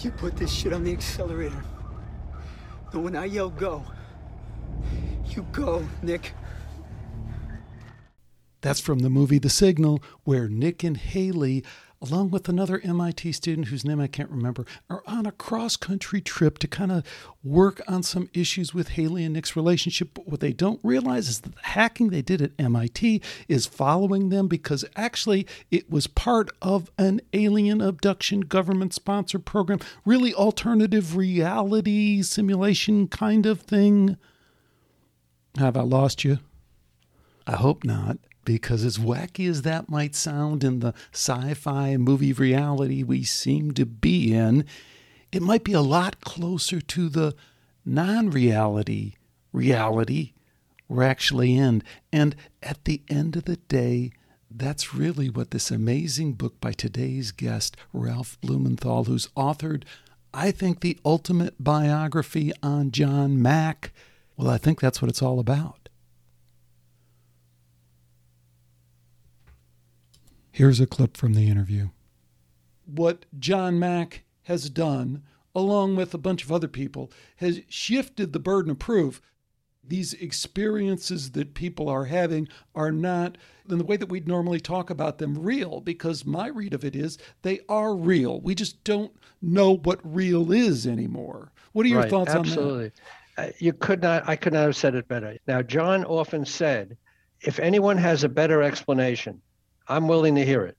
[0.00, 1.62] You put this shit on the accelerator.
[2.90, 3.84] But when I yell go,
[5.26, 6.32] you go, Nick.
[8.62, 11.64] That's from the movie The Signal, where Nick and Haley
[12.02, 16.20] along with another MIT student whose name I can't remember, are on a cross country
[16.20, 17.04] trip to kind of
[17.44, 20.10] work on some issues with Haley and Nick's relationship.
[20.14, 24.30] But what they don't realize is that the hacking they did at MIT is following
[24.30, 31.16] them because actually it was part of an alien abduction government sponsored program, really alternative
[31.16, 34.16] reality simulation kind of thing.
[35.58, 36.38] Have I lost you?
[37.46, 38.18] I hope not
[38.52, 43.72] because as wacky as that might sound in the sci fi movie reality we seem
[43.72, 44.64] to be in,
[45.32, 47.34] it might be a lot closer to the
[47.84, 49.14] non reality
[49.52, 50.32] reality
[50.88, 51.82] we're actually in.
[52.12, 54.10] And at the end of the day,
[54.50, 59.84] that's really what this amazing book by today's guest, Ralph Blumenthal, who's authored,
[60.34, 63.92] I think, the ultimate biography on John Mack.
[64.36, 65.79] Well, I think that's what it's all about.
[70.52, 71.90] Here's a clip from the interview.
[72.84, 75.22] What John Mack has done,
[75.54, 79.22] along with a bunch of other people, has shifted the burden of proof.
[79.82, 84.90] These experiences that people are having are not, in the way that we'd normally talk
[84.90, 88.40] about them, real, because my read of it is they are real.
[88.40, 91.52] We just don't know what real is anymore.
[91.72, 92.72] What are your right, thoughts absolutely.
[92.72, 92.92] on that?
[93.38, 93.52] Absolutely.
[93.52, 95.38] Uh, you could not, I could not have said it better.
[95.46, 96.96] Now, John often said,
[97.40, 99.40] if anyone has a better explanation,
[99.90, 100.76] I'm willing to hear it.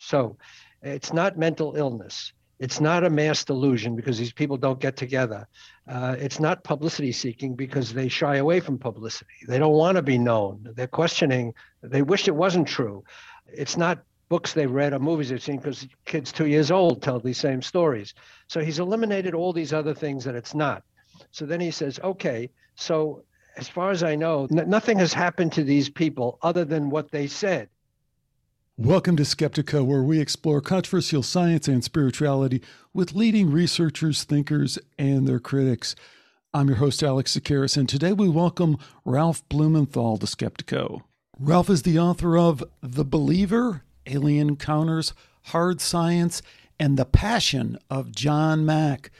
[0.00, 0.36] So
[0.82, 2.32] it's not mental illness.
[2.58, 5.48] It's not a mass delusion because these people don't get together.
[5.88, 9.32] Uh, it's not publicity seeking because they shy away from publicity.
[9.48, 10.68] They don't want to be known.
[10.76, 11.54] They're questioning.
[11.82, 13.02] They wish it wasn't true.
[13.48, 17.18] It's not books they've read or movies they've seen because kids two years old tell
[17.18, 18.14] these same stories.
[18.46, 20.84] So he's eliminated all these other things that it's not.
[21.32, 23.24] So then he says, okay, so
[23.56, 27.10] as far as I know, n- nothing has happened to these people other than what
[27.10, 27.68] they said.
[28.78, 32.62] Welcome to Skeptico, where we explore controversial science and spirituality
[32.94, 35.94] with leading researchers, thinkers, and their critics.
[36.54, 41.02] I'm your host, Alex Tsakiris, and today we welcome Ralph Blumenthal to Skeptico.
[41.38, 45.12] Ralph is the author of The Believer, Alien Encounters,
[45.48, 46.40] Hard Science,
[46.80, 49.10] and The Passion of John Mack.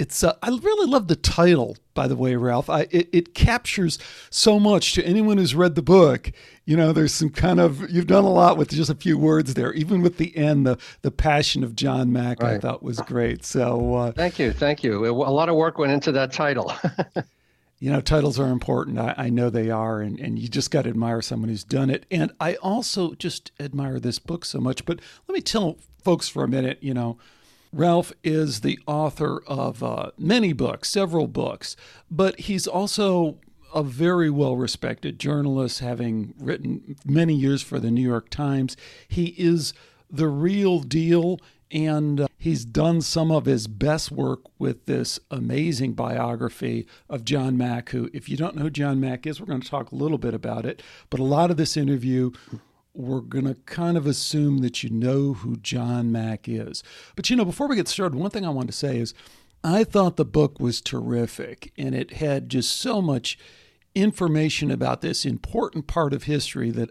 [0.00, 2.70] It's uh, I really love the title, by the way, Ralph.
[2.70, 3.98] I, it, it captures
[4.30, 6.32] so much to anyone who's read the book.
[6.64, 9.52] You know, there's some kind of you've done a lot with just a few words
[9.52, 9.74] there.
[9.74, 12.54] Even with the end, the the passion of John Mack, right.
[12.54, 13.44] I thought was great.
[13.44, 15.04] So uh, thank you, thank you.
[15.04, 16.72] A lot of work went into that title.
[17.78, 18.98] you know, titles are important.
[18.98, 21.90] I, I know they are, and, and you just got to admire someone who's done
[21.90, 22.06] it.
[22.10, 24.86] And I also just admire this book so much.
[24.86, 27.18] But let me tell folks for a minute, you know
[27.72, 31.76] Ralph is the author of uh, many books, several books,
[32.10, 33.38] but he's also
[33.72, 38.76] a very well respected journalist, having written many years for the New York Times.
[39.06, 39.72] He is
[40.10, 41.38] the real deal,
[41.70, 47.56] and uh, he's done some of his best work with this amazing biography of John
[47.56, 49.96] Mack, who, if you don't know who John Mack is, we're going to talk a
[49.96, 50.82] little bit about it.
[51.08, 52.32] But a lot of this interview
[52.94, 56.82] we're going to kind of assume that you know who John Mack is.
[57.16, 59.14] But you know, before we get started, one thing I want to say is
[59.62, 63.38] I thought the book was terrific and it had just so much
[63.94, 66.90] information about this important part of history that,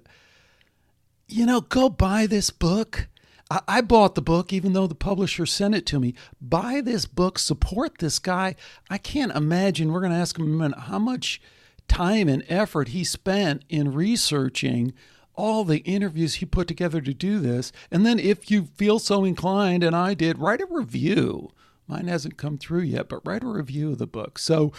[1.28, 3.08] you know, go buy this book.
[3.50, 6.14] I, I bought the book even though the publisher sent it to me.
[6.40, 8.56] Buy this book, support this guy.
[8.90, 9.92] I can't imagine.
[9.92, 11.42] We're going to ask him how much
[11.88, 14.94] time and effort he spent in researching
[15.40, 17.72] all the interviews he put together to do this.
[17.90, 21.52] And then, if you feel so inclined, and I did, write a review.
[21.88, 24.38] Mine hasn't come through yet, but write a review of the book.
[24.38, 24.74] So,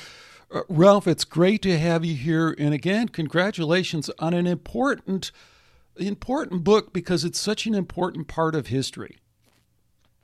[0.52, 2.54] uh, Ralph, it's great to have you here.
[2.58, 5.32] And again, congratulations on an important,
[5.96, 9.16] important book because it's such an important part of history.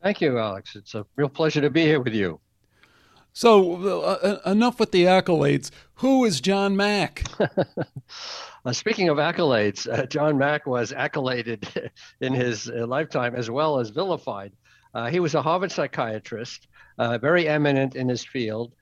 [0.02, 0.76] Thank you, Alex.
[0.76, 2.38] It's a real pleasure to be here with you.
[3.36, 5.70] So, uh, uh enough with the accolades.
[5.96, 7.24] Who is John Mack?
[8.64, 13.78] Uh, speaking of accolades, uh, John Mack was accoladed in his uh, lifetime as well
[13.78, 14.50] as vilified.
[14.92, 16.66] Uh, he was a Harvard psychiatrist,
[16.98, 18.72] very eminent in his field,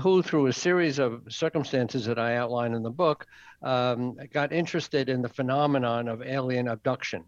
[0.00, 3.26] who, through a series of circumstances that I outline in the book,
[3.62, 7.22] um, got interested in the phenomenon of alien abduction.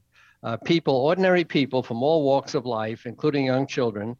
[0.65, 4.17] people, ordinary people from all walks of life, including young children,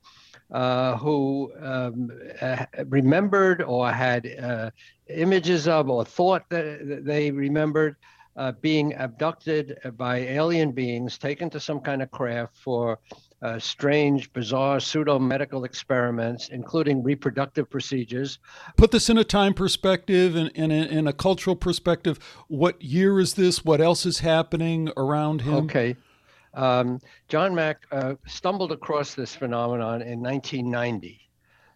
[0.51, 2.11] uh, who um,
[2.41, 4.71] uh, remembered or had uh,
[5.09, 7.97] images of or thought that they remembered
[8.37, 12.99] uh, being abducted by alien beings, taken to some kind of craft for
[13.43, 18.39] uh, strange, bizarre pseudo medical experiments, including reproductive procedures.
[18.77, 22.19] Put this in a time perspective and in, in, in, a cultural perspective.
[22.49, 23.65] What year is this?
[23.65, 25.55] What else is happening around him?
[25.55, 25.97] Okay.
[26.57, 31.21] Um, John Mack uh, stumbled across this phenomenon in 1990.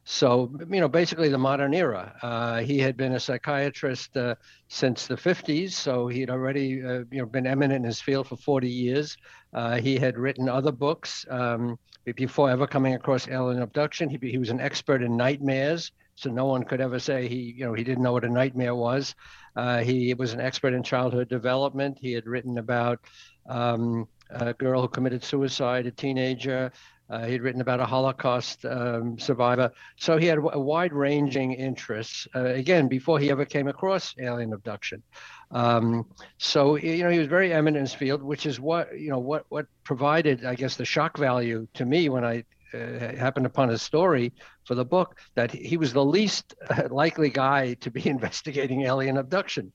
[0.04, 2.16] So, you know, basically the modern era.
[2.22, 4.34] Uh, he had been a psychiatrist uh,
[4.68, 8.36] since the 50s, so he'd already, uh, you know, been eminent in his field for
[8.36, 9.16] 40 years.
[9.52, 11.78] Uh, he had written other books um,
[12.16, 14.08] before ever coming across alien abduction.
[14.08, 17.64] He, he was an expert in nightmares, so no one could ever say he, you
[17.64, 19.14] know, he didn't know what a nightmare was.
[19.56, 21.96] Uh, he was an expert in childhood development.
[21.98, 23.00] He had written about
[23.48, 26.72] um, a girl who committed suicide, a teenager.
[27.08, 29.72] Uh, he had written about a Holocaust um, survivor.
[29.96, 34.52] So he had a wide ranging interests, uh, again, before he ever came across alien
[34.52, 35.02] abduction.
[35.50, 36.06] Um,
[36.36, 39.18] so, you know, he was very eminent in his field, which is what, you know,
[39.18, 42.44] what, what provided, I guess, the shock value to me when I
[42.74, 44.32] uh, happened upon his story
[44.64, 46.54] for the book that he was the least
[46.90, 49.72] likely guy to be investigating alien abduction.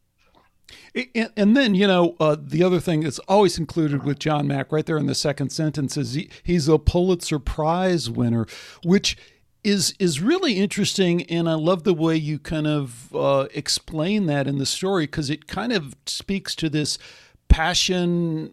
[1.35, 4.83] And, then, you know, uh, the other thing that's always included with John Mack right
[4.85, 8.47] there in the second sentence is he, he's a Pulitzer Prize winner,
[8.83, 9.15] which
[9.63, 14.45] is is really interesting and I love the way you kind of uh, explain that
[14.45, 16.99] in the story because it kind of speaks to this
[17.47, 18.51] passion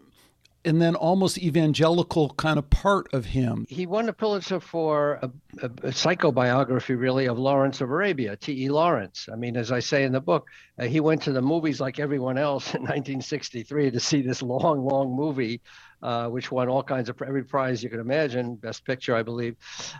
[0.64, 3.66] and then almost evangelical kind of part of him.
[3.68, 5.30] He won a Pulitzer for a,
[5.62, 8.68] a, a psychobiography, really, of Lawrence of Arabia, T.E.
[8.68, 9.28] Lawrence.
[9.32, 10.46] I mean, as I say in the book,
[10.78, 14.84] uh, he went to the movies like everyone else in 1963 to see this long,
[14.84, 15.60] long movie
[16.02, 19.56] uh, which won all kinds of every prize you could imagine, Best Picture, I believe.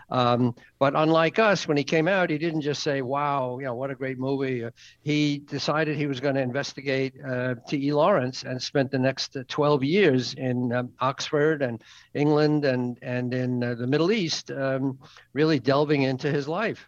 [0.09, 3.75] Um, but unlike us, when he came out, he didn't just say, "Wow, you know,
[3.75, 4.71] what a great movie." Uh,
[5.01, 7.93] he decided he was going to investigate uh, T.E.
[7.93, 11.81] Lawrence and spent the next 12 years in um, Oxford and
[12.13, 14.99] England and and in uh, the Middle East, um,
[15.33, 16.87] really delving into his life.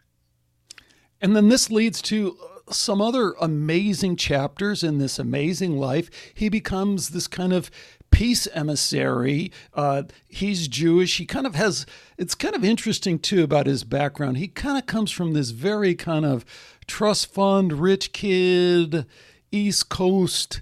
[1.21, 6.09] And then this leads to uh, some other amazing chapters in this amazing life.
[6.33, 7.71] He becomes this kind of
[8.15, 9.51] peace emissary.
[9.73, 11.17] Uh, he's Jewish.
[11.17, 11.85] He kind of has,
[12.17, 14.37] it's kind of interesting too about his background.
[14.37, 16.45] He kind of comes from this very kind of
[16.87, 19.05] trust fund, rich kid,
[19.51, 20.61] East Coast,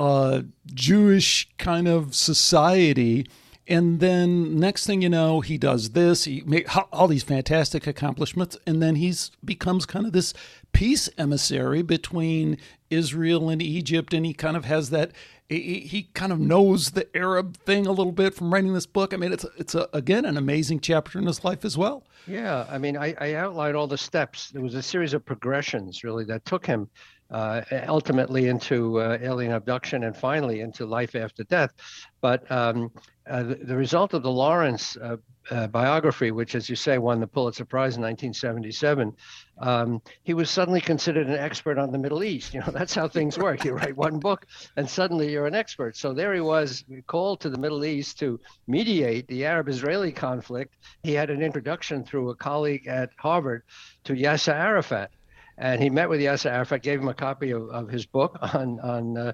[0.00, 0.42] uh,
[0.74, 3.28] Jewish kind of society.
[3.68, 6.24] And then next thing you know, he does this.
[6.24, 10.34] He make all these fantastic accomplishments, and then he's becomes kind of this
[10.72, 12.58] peace emissary between
[12.90, 15.12] Israel and Egypt, and he kind of has that
[15.48, 19.14] he, he kind of knows the Arab thing a little bit from writing this book.
[19.14, 22.04] I mean, it's it's a, again an amazing chapter in his life as well.
[22.28, 24.50] Yeah, I mean, I, I outlined all the steps.
[24.50, 26.88] There was a series of progressions really that took him
[27.30, 31.72] uh, ultimately into uh, alien abduction and finally into life after death.
[32.20, 32.90] But um,
[33.28, 35.16] uh, the, the, result of the Lawrence uh,
[35.50, 39.14] uh, biography, which, as you say, won the Pulitzer Prize in 1977,
[39.60, 42.54] um, he was suddenly considered an expert on the Middle East.
[42.58, 43.64] You know, that's how things work.
[43.64, 44.46] You write one book,
[44.76, 45.96] and suddenly you're an expert.
[45.96, 50.74] So there he was, called to the Middle East to mediate the Arab-Israeli conflict.
[51.02, 53.62] He had an introduction through a colleague at Harvard
[54.04, 55.10] to Yasser Arafat.
[55.56, 58.80] And he met with Yasser Arafat, gave him a copy of, of his book on,
[58.80, 59.32] on uh,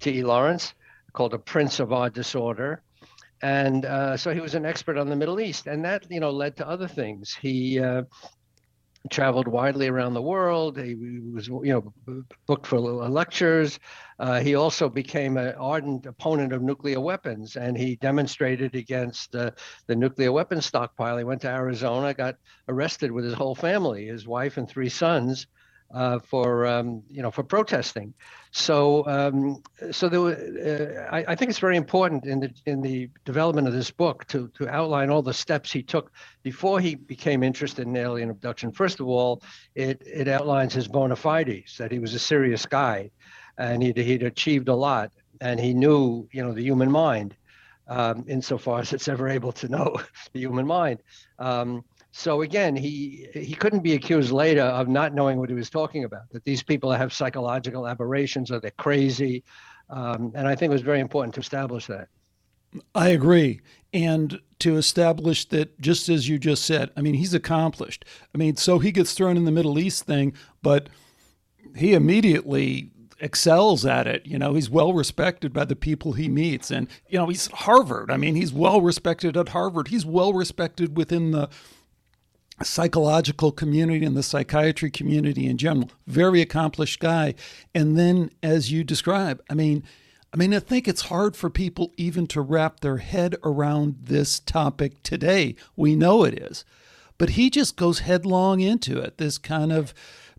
[0.00, 0.22] T.E.
[0.22, 0.74] Lawrence
[1.12, 2.82] called A Prince of Our Disorder
[3.42, 6.30] and uh, so he was an expert on the Middle East, and that you know
[6.30, 7.34] led to other things.
[7.34, 8.04] He uh,
[9.10, 10.78] traveled widely around the world.
[10.78, 10.94] He
[11.32, 13.78] was you know booked for lectures.
[14.18, 19.50] Uh, he also became an ardent opponent of nuclear weapons, and he demonstrated against uh,
[19.86, 21.18] the nuclear weapons stockpile.
[21.18, 22.36] He went to Arizona, got
[22.68, 25.46] arrested with his whole family, his wife and three sons
[25.92, 28.12] uh, for um, you know for protesting.
[28.50, 29.62] So um,
[29.92, 33.74] so there, uh, I, I, think it's very important in the in the development of
[33.74, 36.10] this book to to outline all the steps he took
[36.42, 38.72] before he became interested in alien abduction.
[38.72, 39.42] First of all,
[39.74, 43.10] it it outlines his bona fides that he was a serious guy,
[43.58, 47.34] and he'd he'd achieved a lot, and he knew you know the human mind.
[47.88, 50.00] Um, insofar as it's ever able to know
[50.32, 51.04] the human mind.
[51.38, 51.84] Um,
[52.16, 56.04] so again, he he couldn't be accused later of not knowing what he was talking
[56.04, 56.22] about.
[56.30, 59.44] That these people have psychological aberrations or they're crazy,
[59.90, 62.08] um, and I think it was very important to establish that.
[62.94, 63.60] I agree,
[63.92, 68.06] and to establish that, just as you just said, I mean, he's accomplished.
[68.34, 70.32] I mean, so he gets thrown in the Middle East thing,
[70.62, 70.88] but
[71.76, 74.24] he immediately excels at it.
[74.24, 76.70] You know, he's well respected by the people he meets.
[76.70, 78.10] And, you know, he's Harvard.
[78.10, 79.88] I mean, he's well respected at Harvard.
[79.88, 81.48] He's well respected within the
[82.62, 85.90] psychological community and the psychiatry community in general.
[86.06, 87.34] Very accomplished guy.
[87.74, 89.84] And then, as you describe, I mean,
[90.32, 94.40] I mean, I think it's hard for people even to wrap their head around this
[94.40, 95.54] topic today.
[95.76, 96.64] We know it is.
[97.18, 99.16] But he just goes headlong into it.
[99.16, 99.94] This kind of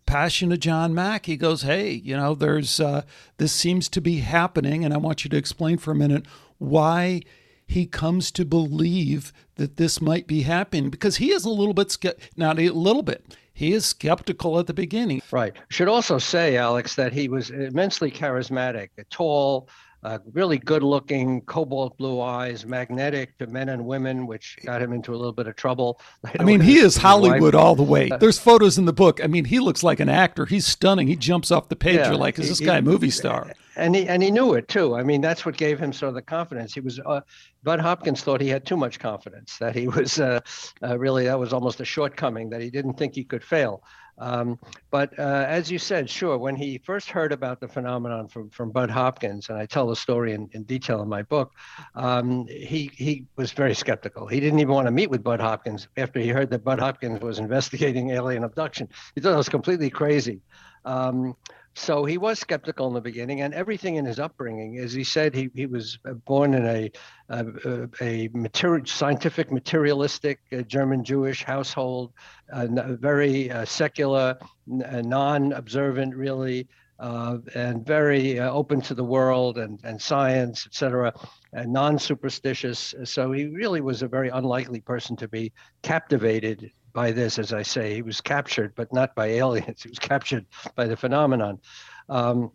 [0.06, 1.26] passion of John Mack.
[1.26, 3.02] He goes, "Hey, you know, there's uh,
[3.38, 6.24] this seems to be happening, and I want you to explain for a minute
[6.58, 7.22] why
[7.68, 11.96] he comes to believe that this might be happening because he is a little bit
[12.36, 15.20] not a little bit he is skeptical at the beginning.
[15.32, 15.52] Right.
[15.68, 19.68] Should also say alex that he was immensely charismatic tall
[20.04, 24.92] uh, really good looking, cobalt blue eyes, magnetic to men and women, which got him
[24.92, 26.00] into a little bit of trouble.
[26.38, 27.62] I mean, he is Hollywood wife.
[27.62, 28.10] all the way.
[28.20, 29.22] There's photos in the book.
[29.22, 30.46] I mean, he looks like an actor.
[30.46, 31.08] He's stunning.
[31.08, 31.96] He jumps off the page.
[31.96, 33.52] Yeah, You're like, is this he, guy a movie star?
[33.78, 34.96] And he and he knew it too.
[34.96, 36.74] I mean, that's what gave him sort of the confidence.
[36.74, 36.98] He was.
[36.98, 37.20] Uh,
[37.62, 39.56] Bud Hopkins thought he had too much confidence.
[39.58, 40.40] That he was uh,
[40.82, 42.50] uh really that was almost a shortcoming.
[42.50, 43.84] That he didn't think he could fail.
[44.18, 44.58] Um,
[44.90, 48.70] but uh, as you said, sure, when he first heard about the phenomenon from, from
[48.70, 51.52] Bud Hopkins, and I tell the story in, in detail in my book,
[51.94, 54.26] um, he, he was very skeptical.
[54.26, 57.20] He didn't even want to meet with Bud Hopkins after he heard that Bud Hopkins
[57.20, 58.88] was investigating alien abduction.
[59.14, 60.40] He thought it was completely crazy.
[60.84, 61.36] Um,
[61.78, 65.34] so he was skeptical in the beginning, and everything in his upbringing, as he said,
[65.34, 66.90] he, he was uh, born in a
[67.30, 72.12] a, a material, scientific, materialistic uh, German Jewish household,
[72.52, 76.66] uh, very uh, secular, uh, non-observant, really,
[76.98, 81.12] uh, and very open to the world and, and science, etc.,
[81.52, 82.94] and non-superstitious.
[83.04, 87.62] So he really was a very unlikely person to be captivated by this, as I
[87.62, 87.94] say.
[87.94, 89.82] He was captured, but not by aliens.
[89.84, 91.60] He was captured by the phenomenon.
[92.08, 92.50] Um,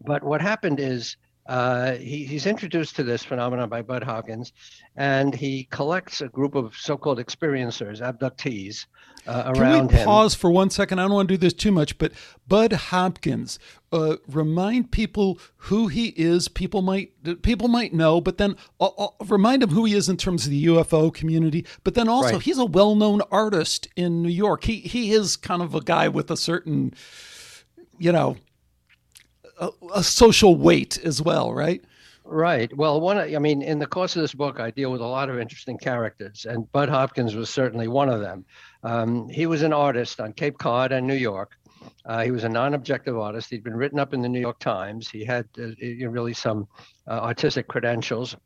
[0.00, 1.16] but what happened is
[1.50, 4.52] uh, he, he's introduced to this phenomenon by Bud Hopkins,
[4.94, 8.86] and he collects a group of so-called experiencers, abductees,
[9.26, 10.04] uh, around Can we him.
[10.06, 11.00] Pause for one second.
[11.00, 12.12] I don't want to do this too much, but
[12.46, 13.58] Bud Hopkins.
[13.92, 16.46] Uh, remind people who he is.
[16.46, 20.16] People might people might know, but then uh, uh remind them who he is in
[20.16, 21.66] terms of the UFO community.
[21.82, 22.42] But then also, right.
[22.42, 24.62] he's a well-known artist in New York.
[24.62, 26.94] He he is kind of a guy with a certain,
[27.98, 28.36] you know,
[29.60, 31.84] a, a social weight as well, right?
[32.24, 32.74] Right.
[32.76, 35.30] Well, one, I mean, in the course of this book, I deal with a lot
[35.30, 38.44] of interesting characters, and Bud Hopkins was certainly one of them.
[38.82, 41.56] Um, he was an artist on Cape Cod and New York.
[42.04, 43.50] Uh, he was a non-objective artist.
[43.50, 45.08] He'd been written up in the New York Times.
[45.08, 45.68] He had uh,
[46.08, 46.68] really some
[47.08, 48.36] uh, artistic credentials.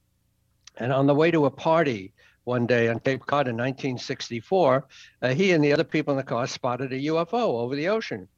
[0.77, 2.13] And on the way to a party
[2.45, 4.87] one day on Cape Cod in 1964,
[5.23, 8.29] uh, he and the other people in the car spotted a UFO over the ocean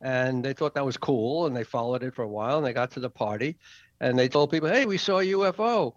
[0.00, 2.72] and they thought that was cool and they followed it for a while and they
[2.72, 3.56] got to the party
[4.00, 5.94] and they told people hey we saw a ufo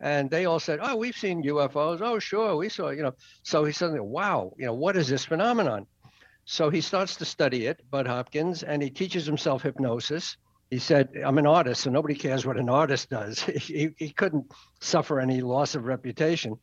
[0.00, 3.14] and they all said oh we've seen ufos oh sure we saw you know.
[3.42, 5.86] So he said wow you know what is this phenomenon?
[6.44, 10.36] So he starts to study it bud hopkins and he teaches himself hypnosis.
[10.70, 13.40] He said i'm an artist so nobody cares what an artist does.
[13.52, 14.46] He, he couldn't
[14.80, 16.56] suffer any loss of reputation.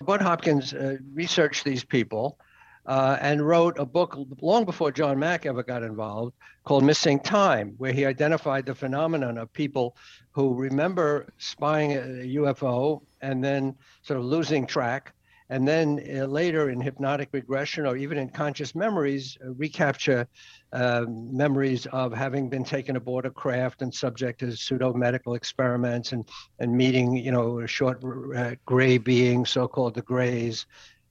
[0.00, 2.38] Bud hopkins uh, researched these people
[2.86, 6.34] uh, and wrote a book long before John Mack ever got involved
[6.64, 9.96] called Missing Time, where he identified the phenomenon of people
[10.32, 15.14] who remember spying a UFO and then sort of losing track.
[15.50, 20.26] And then uh, later in hypnotic regression or even in conscious memories, uh, recapture
[20.72, 26.12] uh, memories of having been taken aboard a craft and subject to pseudo medical experiments
[26.12, 26.26] and,
[26.58, 28.02] and meeting, you know, a short
[28.34, 30.64] uh, gray beings, so called the grays,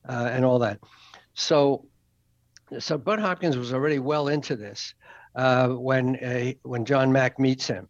[0.10, 0.80] uh, and all that.
[1.41, 1.86] So,
[2.79, 4.93] so Bud Hopkins was already well into this
[5.36, 7.88] uh, when uh, when John Mack meets him.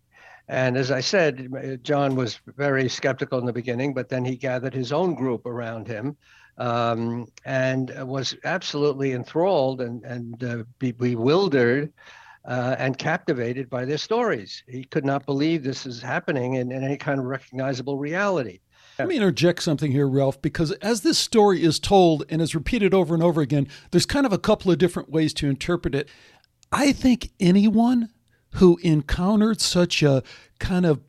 [0.48, 4.74] And as I said, John was very skeptical in the beginning, but then he gathered
[4.74, 6.17] his own group around him
[6.58, 11.93] um, and was absolutely enthralled and, and uh, be- bewildered
[12.46, 14.63] uh, and captivated by their stories.
[14.67, 18.60] He could not believe this is happening in, in any kind of recognizable reality.
[19.01, 22.93] Let me interject something here, Ralph, because as this story is told and is repeated
[22.93, 26.08] over and over again, there's kind of a couple of different ways to interpret it.
[26.72, 28.10] I think anyone
[28.55, 30.22] who encountered such a
[30.62, 31.01] kind of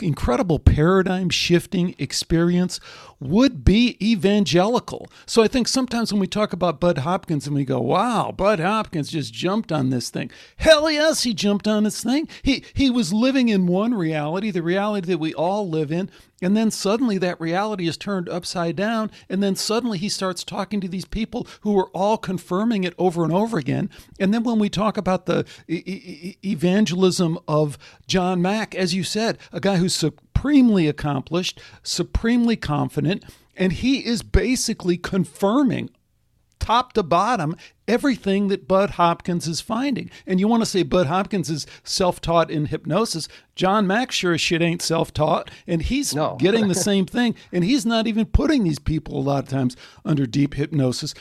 [0.00, 2.78] incredible paradigm shifting experience
[3.18, 5.08] would be evangelical.
[5.26, 8.60] So I think sometimes when we talk about Bud Hopkins and we go, wow, Bud
[8.60, 10.30] Hopkins just jumped on this thing.
[10.58, 12.28] Hell yes, he jumped on this thing.
[12.42, 16.10] He he was living in one reality, the reality that we all live in,
[16.40, 19.10] and then suddenly that reality is turned upside down.
[19.28, 23.24] And then suddenly he starts talking to these people who are all confirming it over
[23.24, 23.90] and over again.
[24.20, 29.38] And then when we talk about the e- evangelism of John Mack, as you said,
[29.52, 33.24] a guy who's supremely accomplished, supremely confident,
[33.56, 35.90] and he is basically confirming
[36.58, 40.10] top to bottom everything that Bud Hopkins is finding.
[40.26, 43.26] And you want to say Bud Hopkins is self taught in hypnosis.
[43.56, 46.36] John Mack sure as shit ain't self taught, and he's no.
[46.38, 47.34] getting the same thing.
[47.52, 51.14] And he's not even putting these people a lot of times under deep hypnosis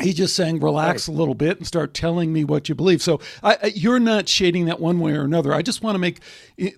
[0.00, 1.14] he's just saying relax right.
[1.14, 4.28] a little bit and start telling me what you believe so I, I, you're not
[4.28, 6.20] shading that one way or another i just want to make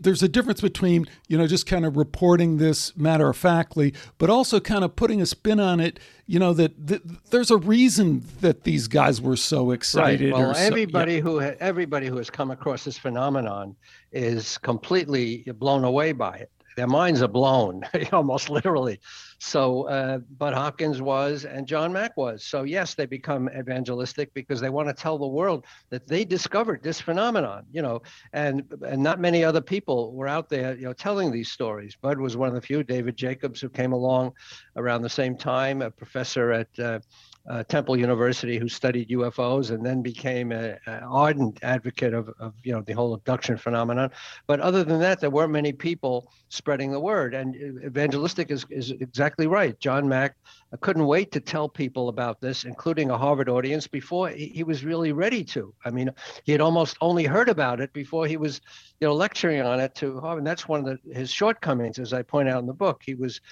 [0.01, 4.31] there's a difference between you know just kind of reporting this matter of factly but
[4.31, 8.25] also kind of putting a spin on it you know that, that there's a reason
[8.41, 10.39] that these guys were so excited right.
[10.39, 11.21] well so, everybody yeah.
[11.21, 13.77] who everybody who has come across this phenomenon
[14.11, 19.01] is completely blown away by it their minds are blown, almost literally.
[19.41, 22.47] So, uh, Bud Hopkins was, and John Mack was.
[22.47, 26.83] So, yes, they become evangelistic because they want to tell the world that they discovered
[26.83, 30.93] this phenomenon, you know, and and not many other people were out there, you know,
[30.93, 31.97] telling these stories.
[32.01, 32.83] Bud was one of the few.
[32.83, 34.33] David Jacobs, who came along
[34.77, 37.01] around the same time, a professor at uh,
[37.47, 42.73] uh, Temple University who studied UFOs and then became an ardent advocate of, of, you
[42.73, 44.11] know the whole abduction phenomenon.
[44.47, 47.35] But other than that, there weren't many people spreading the word.
[47.35, 49.79] And evangelistic is, is exactly right.
[49.79, 50.37] John Mack
[50.81, 54.85] couldn't wait to tell people about this, including a Harvard audience, before he, he was
[54.85, 55.75] really ready to.
[55.85, 56.11] I mean,
[56.45, 58.63] he had almost only heard about it before he was
[59.01, 60.39] you know lecturing on it to Harvard.
[60.39, 63.03] And that's one of the, his shortcomings, as I point out in the book.
[63.05, 63.43] He was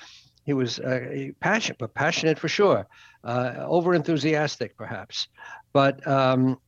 [0.44, 2.86] he was uh, passionate, but passionate for sure,
[3.24, 5.28] uh, over enthusiastic perhaps.
[5.72, 6.58] But um,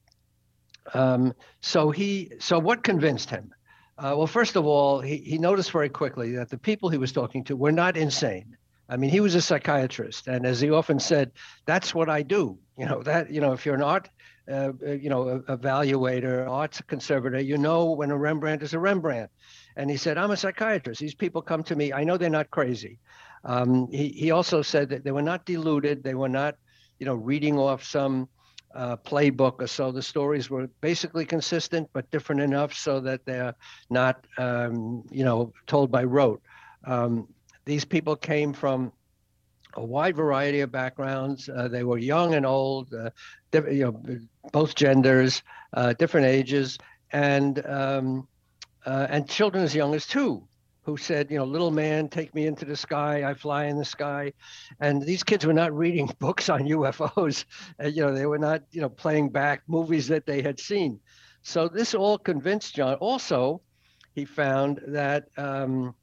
[0.92, 3.54] um, so he, so what convinced him?
[3.96, 7.12] Uh, well, first of all, he, he noticed very quickly that the people he was
[7.12, 8.56] talking to were not insane.
[8.88, 11.32] I mean, he was a psychiatrist, and as he often said,
[11.64, 14.11] "That's what I do." You know that you know if you're an art,
[14.50, 19.30] uh, uh you know, evaluator, arts conservator, you know when a Rembrandt is a Rembrandt.
[19.76, 21.00] And he said, "I'm a psychiatrist.
[21.00, 21.94] These people come to me.
[21.94, 22.99] I know they're not crazy.
[23.44, 26.02] Um, he, he also said that they were not deluded.
[26.02, 26.56] They were not,
[26.98, 28.28] you know, reading off some
[28.74, 29.92] uh, playbook or so.
[29.92, 33.54] The stories were basically consistent, but different enough so that they're
[33.90, 36.42] not, um, you know, told by rote.
[36.84, 37.28] Um,
[37.64, 38.92] these people came from
[39.74, 41.48] a wide variety of backgrounds.
[41.48, 43.10] Uh, they were young and old, uh,
[43.50, 44.18] diff- you know,
[44.52, 45.42] both genders,
[45.73, 46.78] uh, different ages,
[47.10, 48.28] and um,
[48.86, 50.47] uh, and children as young as two
[50.84, 53.28] who said, you know, little man, take me into the sky.
[53.28, 54.32] I fly in the sky.
[54.80, 57.44] And these kids were not reading books on UFOs.
[57.82, 61.00] Uh, you know, they were not, you know, playing back movies that they had seen.
[61.42, 62.94] So this all convinced John.
[62.94, 63.62] Also,
[64.14, 65.94] he found that um,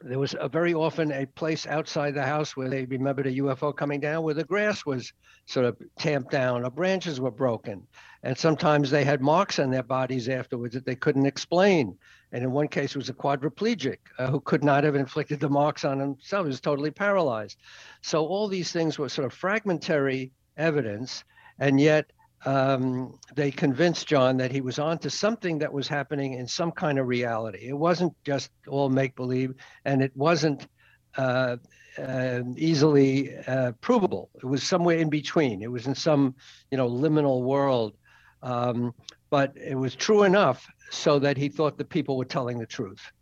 [0.00, 3.74] there was a very often a place outside the house where they remembered a UFO
[3.74, 5.12] coming down where the grass was
[5.46, 7.86] sort of tamped down or branches were broken.
[8.22, 11.98] And sometimes they had marks on their bodies afterwards that they couldn't explain.
[12.32, 15.48] And in one case, it was a quadriplegic uh, who could not have inflicted the
[15.48, 16.44] marks on himself.
[16.44, 17.58] He was totally paralyzed.
[18.02, 21.24] So all these things were sort of fragmentary evidence.
[21.58, 22.12] And yet
[22.44, 26.98] um, they convinced John that he was onto something that was happening in some kind
[26.98, 27.66] of reality.
[27.68, 30.68] It wasn't just all make believe, and it wasn't
[31.16, 31.56] uh,
[31.96, 33.34] uh, easily
[33.80, 34.30] provable.
[34.36, 35.62] It was somewhere in between.
[35.62, 36.34] It was in some,
[36.70, 37.94] you know, liminal world.
[38.42, 38.94] Um,
[39.30, 43.12] but it was true enough so that he thought the people were telling the truth.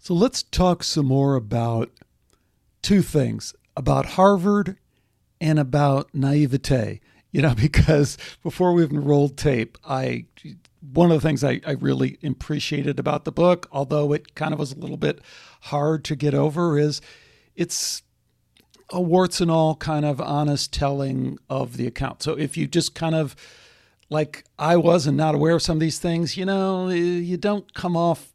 [0.00, 1.90] So let's talk some more about
[2.82, 4.76] two things about Harvard
[5.40, 10.26] and about naivete you know, because before we even rolled tape, I
[10.92, 14.60] one of the things I, I really appreciated about the book, although it kind of
[14.60, 15.20] was a little bit
[15.62, 17.00] hard to get over, is
[17.56, 18.02] it's
[18.90, 22.22] a warts and all kind of honest telling of the account.
[22.22, 23.34] So if you just kind of
[24.10, 27.72] like I was and not aware of some of these things, you know, you don't
[27.74, 28.32] come off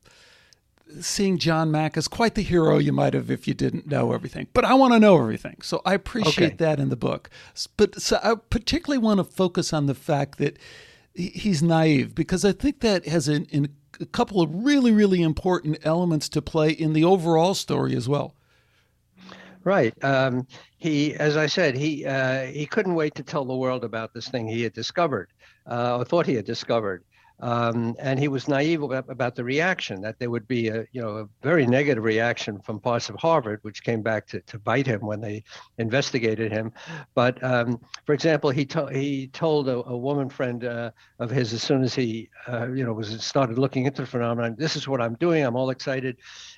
[1.00, 4.48] seeing John Mack as quite the hero you might have if you didn't know everything.
[4.54, 5.58] But I want to know everything.
[5.62, 6.56] So I appreciate okay.
[6.58, 7.30] that in the book.
[7.78, 10.58] But so I particularly want to focus on the fact that
[11.16, 15.80] he's naive because I think that has an, an, a couple of really, really important
[15.84, 18.36] elements to play in the overall story as well.
[19.64, 19.94] Right.
[20.04, 20.46] Um,
[20.78, 24.28] he, as I said, he uh, he couldn't wait to tell the world about this
[24.28, 25.30] thing he had discovered,
[25.70, 27.04] uh, or thought he had discovered.
[27.40, 31.18] Um, and he was naive about, the reaction that there would be a you know
[31.18, 35.02] a very negative reaction from parts of Harvard, which came back to, to bite him
[35.02, 35.44] when they
[35.78, 36.72] investigated him.
[37.16, 41.52] But um, for example, he to- he told a, a woman friend uh, of his
[41.52, 44.88] as soon as he uh, you know was started looking into the phenomenon, this is
[44.88, 45.44] what I'm doing.
[45.44, 46.18] I'm all excited,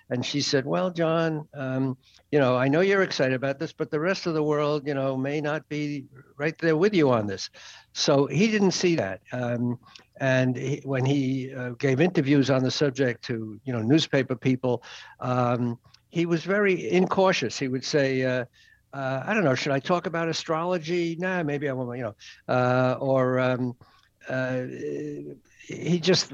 [0.10, 1.98] and she said, "Well, John." Um,
[2.32, 4.94] you know, I know you're excited about this, but the rest of the world, you
[4.94, 6.06] know, may not be
[6.38, 7.50] right there with you on this.
[7.94, 9.22] So he didn't see that.
[9.32, 9.80] Um,
[10.20, 14.84] and he, when he uh, gave interviews on the subject to you know newspaper people,
[15.20, 17.60] um, he was very incautious.
[17.60, 18.46] He would say, uh,
[18.94, 21.18] uh, I don't know, should I talk about astrology?
[21.20, 22.16] Nah, maybe I won't, you know,
[22.48, 23.76] uh, or um,
[24.30, 24.64] uh,
[25.68, 26.34] he just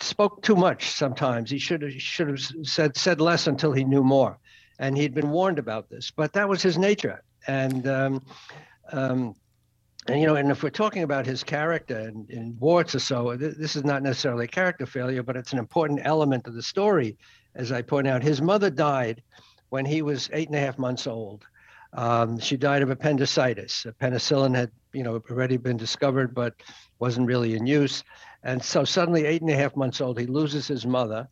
[0.00, 1.50] spoke too much sometimes.
[1.50, 4.38] He should have should have said said less until he knew more,
[4.78, 6.10] and he'd been warned about this.
[6.10, 8.22] But that was his nature, and um,
[8.92, 9.34] um,
[10.06, 13.36] and you know, and if we're talking about his character and, in warts or so,
[13.36, 16.62] th- this is not necessarily a character failure, but it's an important element of the
[16.62, 17.18] story.
[17.54, 19.22] As I point out, his mother died
[19.68, 21.44] when he was eight and a half months old.
[21.92, 23.86] Um, she died of appendicitis.
[24.00, 26.54] Penicillin had, you know, already been discovered, but
[26.98, 28.04] wasn't really in use.
[28.42, 31.28] And so suddenly, eight and a half months old, he loses his mother,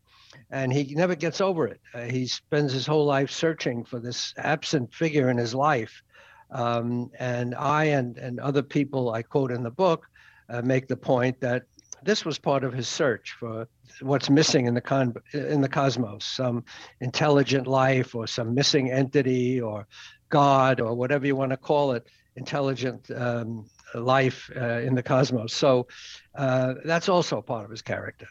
[0.51, 1.81] and he never gets over it.
[1.95, 6.03] Uh, he spends his whole life searching for this absent figure in his life.
[6.51, 10.07] Um, and I and, and other people I quote in the book
[10.49, 11.65] uh, make the point that
[12.03, 13.69] this was part of his search for
[14.01, 16.65] what's missing in the con in the cosmos, some
[17.01, 19.87] intelligent life or some missing entity or
[20.29, 22.07] God or whatever you want to call it,
[22.39, 25.53] intelligent um, life uh, in the cosmos.
[25.53, 25.87] So
[26.35, 28.29] uh, that's also part of his character.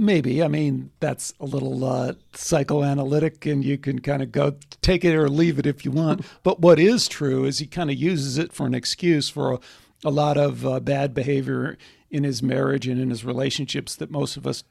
[0.00, 0.44] Maybe.
[0.44, 5.14] I mean, that's a little uh, psychoanalytic, and you can kind of go take it
[5.14, 6.24] or leave it if you want.
[6.44, 9.58] But what is true is he kind of uses it for an excuse for a,
[10.04, 11.76] a lot of uh, bad behavior
[12.10, 14.62] in his marriage and in his relationships that most of us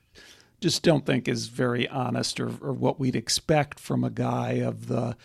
[0.61, 4.87] just don't think is very honest or, or what we'd expect from a guy of
[4.87, 5.15] the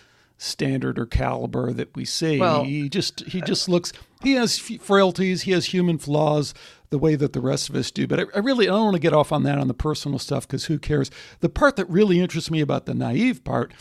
[0.43, 2.39] standard or caliber that we see.
[2.39, 6.55] Well, he just he just looks he has frailties, he has human flaws
[6.91, 8.07] the way that the rest of us do.
[8.07, 10.19] But I, I really I don't want to get off on that on the personal
[10.19, 11.11] stuff because who cares?
[11.41, 13.73] The part that really interests me about the naive part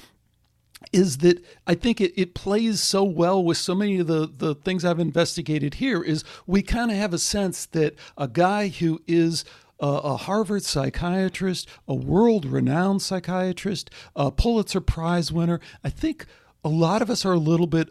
[0.92, 4.56] is that I think it, it plays so well with so many of the, the
[4.56, 9.00] things I've investigated here is we kind of have a sense that a guy who
[9.08, 9.46] is
[9.80, 16.26] a, a Harvard psychiatrist, a world renowned psychiatrist, a Pulitzer Prize winner, I think
[16.64, 17.90] a lot of us are a little bit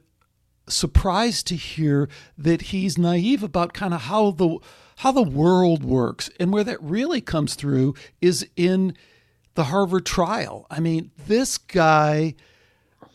[0.69, 4.59] surprised to hear that he's naive about kind of how the
[4.99, 8.95] how the world works and where that really comes through is in
[9.55, 10.67] the Harvard trial.
[10.71, 12.35] I mean, this guy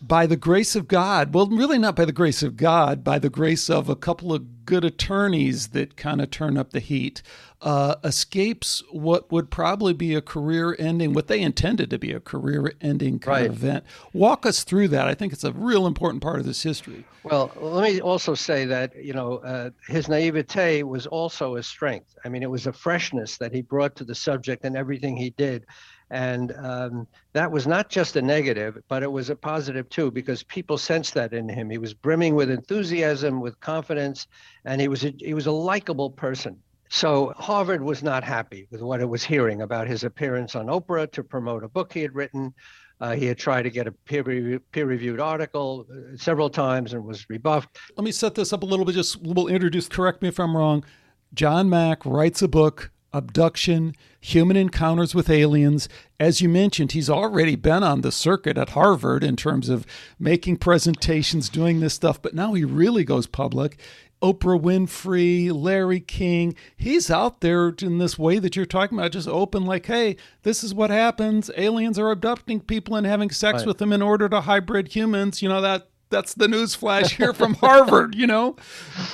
[0.02, 3.30] by the grace of God, well, really not by the grace of God, by the
[3.30, 7.22] grace of a couple of good attorneys that kind of turn up the heat,
[7.62, 12.20] uh, escapes what would probably be a career ending, what they intended to be a
[12.20, 13.50] career ending kind right.
[13.50, 13.84] of event.
[14.14, 15.08] Walk us through that.
[15.08, 17.06] I think it's a real important part of this history.
[17.24, 22.16] Well, let me also say that, you know, uh, his naivete was also a strength.
[22.24, 25.32] I mean, it was a freshness that he brought to the subject and everything he
[25.32, 25.66] did.
[26.12, 30.44] And um, that was not just a negative, but it was a positive too, because
[30.44, 31.70] people sensed that in him.
[31.70, 34.28] He was brimming with enthusiasm, with confidence,
[34.66, 36.58] and he was a, he was a likable person.
[36.90, 41.12] So Harvard was not happy with what it was hearing about his appearance on Oprah
[41.14, 42.54] to promote a book he had written.
[43.02, 47.04] Uh, he had tried to get a peer, peer reviewed article uh, several times and
[47.04, 47.78] was rebuffed.
[47.98, 48.94] Let me set this up a little bit.
[48.96, 49.90] Just we'll introduce.
[49.90, 50.86] Correct me if I'm wrong.
[51.34, 55.88] John Mack writes a book abduction, human encounters with aliens.
[56.20, 59.86] As you mentioned, he's already been on the circuit at Harvard in terms of
[60.20, 63.78] making presentations, doing this stuff, but now he really goes public.
[64.22, 69.28] Oprah Winfrey, Larry King, he's out there in this way that you're talking about, just
[69.28, 71.52] open, like, hey, this is what happens.
[71.56, 73.68] Aliens are abducting people and having sex right.
[73.68, 75.42] with them in order to hybrid humans.
[75.42, 78.56] You know, that that's the news flash here from Harvard, you know?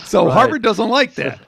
[0.06, 0.34] So right.
[0.34, 1.40] Harvard doesn't like that.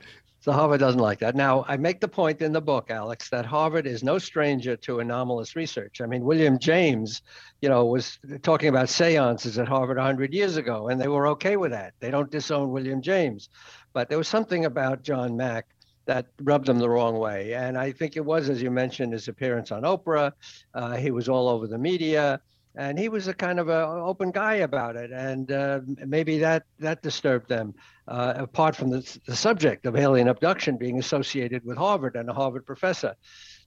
[0.44, 1.36] So Harvard doesn't like that.
[1.36, 5.00] Now, I make the point in the book, Alex, that Harvard is no stranger to
[5.00, 6.02] anomalous research.
[6.02, 7.22] I mean, William James,
[7.62, 11.56] you know, was talking about seances at Harvard 100 years ago, and they were okay
[11.56, 11.94] with that.
[12.02, 13.48] They don't disown William James.
[13.94, 15.66] But there was something about John Mack
[16.08, 17.54] that rubbed them the wrong way.
[17.54, 20.34] And I think it was, as you mentioned, his appearance on Oprah.
[20.74, 22.42] Uh, he was all over the media
[22.76, 26.64] and he was a kind of an open guy about it, and uh, maybe that
[26.80, 27.74] that disturbed them.
[28.06, 32.34] Uh, apart from the, the subject of alien abduction being associated with Harvard and a
[32.34, 33.16] Harvard professor,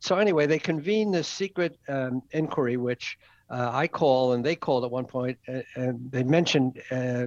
[0.01, 3.19] so anyway, they convened this secret um, inquiry, which
[3.51, 7.27] uh, I call and they called at one point, uh, and they mentioned uh,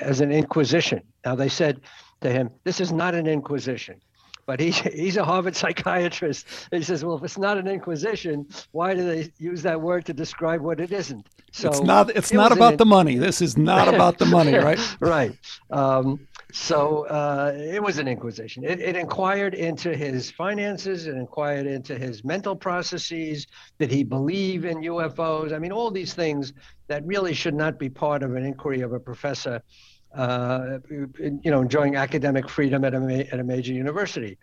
[0.00, 1.02] as an inquisition.
[1.24, 1.80] Now they said
[2.22, 4.00] to him, "This is not an inquisition."
[4.46, 6.46] But he, he's a Harvard psychiatrist.
[6.70, 10.12] He says, well, if it's not an inquisition, why do they use that word to
[10.12, 11.28] describe what it isn't?
[11.52, 12.10] So it's not.
[12.10, 13.16] It's it not about an, the money.
[13.16, 14.78] This is not about the money, right?
[15.00, 15.36] right.
[15.70, 18.62] Um, so uh, it was an inquisition.
[18.64, 21.06] It, it, inquired into his finances.
[21.06, 23.46] It inquired into his mental processes.
[23.78, 25.52] Did he believe in UFOs?
[25.52, 26.52] I mean, all these things
[26.88, 29.62] that really should not be part of an inquiry of a professor
[30.16, 34.38] uh, you know, enjoying academic freedom at a, at a major university.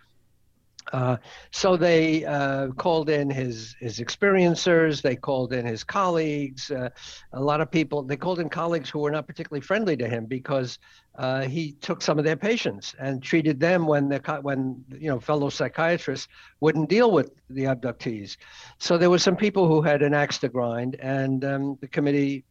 [0.91, 1.17] Uh,
[1.51, 5.01] so they uh, called in his his experiencers.
[5.01, 6.69] They called in his colleagues.
[6.69, 6.89] Uh,
[7.31, 8.03] a lot of people.
[8.03, 10.79] They called in colleagues who were not particularly friendly to him because
[11.15, 15.19] uh, he took some of their patients and treated them when the when you know
[15.19, 16.27] fellow psychiatrists
[16.59, 18.35] wouldn't deal with the abductees.
[18.77, 22.43] So there were some people who had an axe to grind, and um, the committee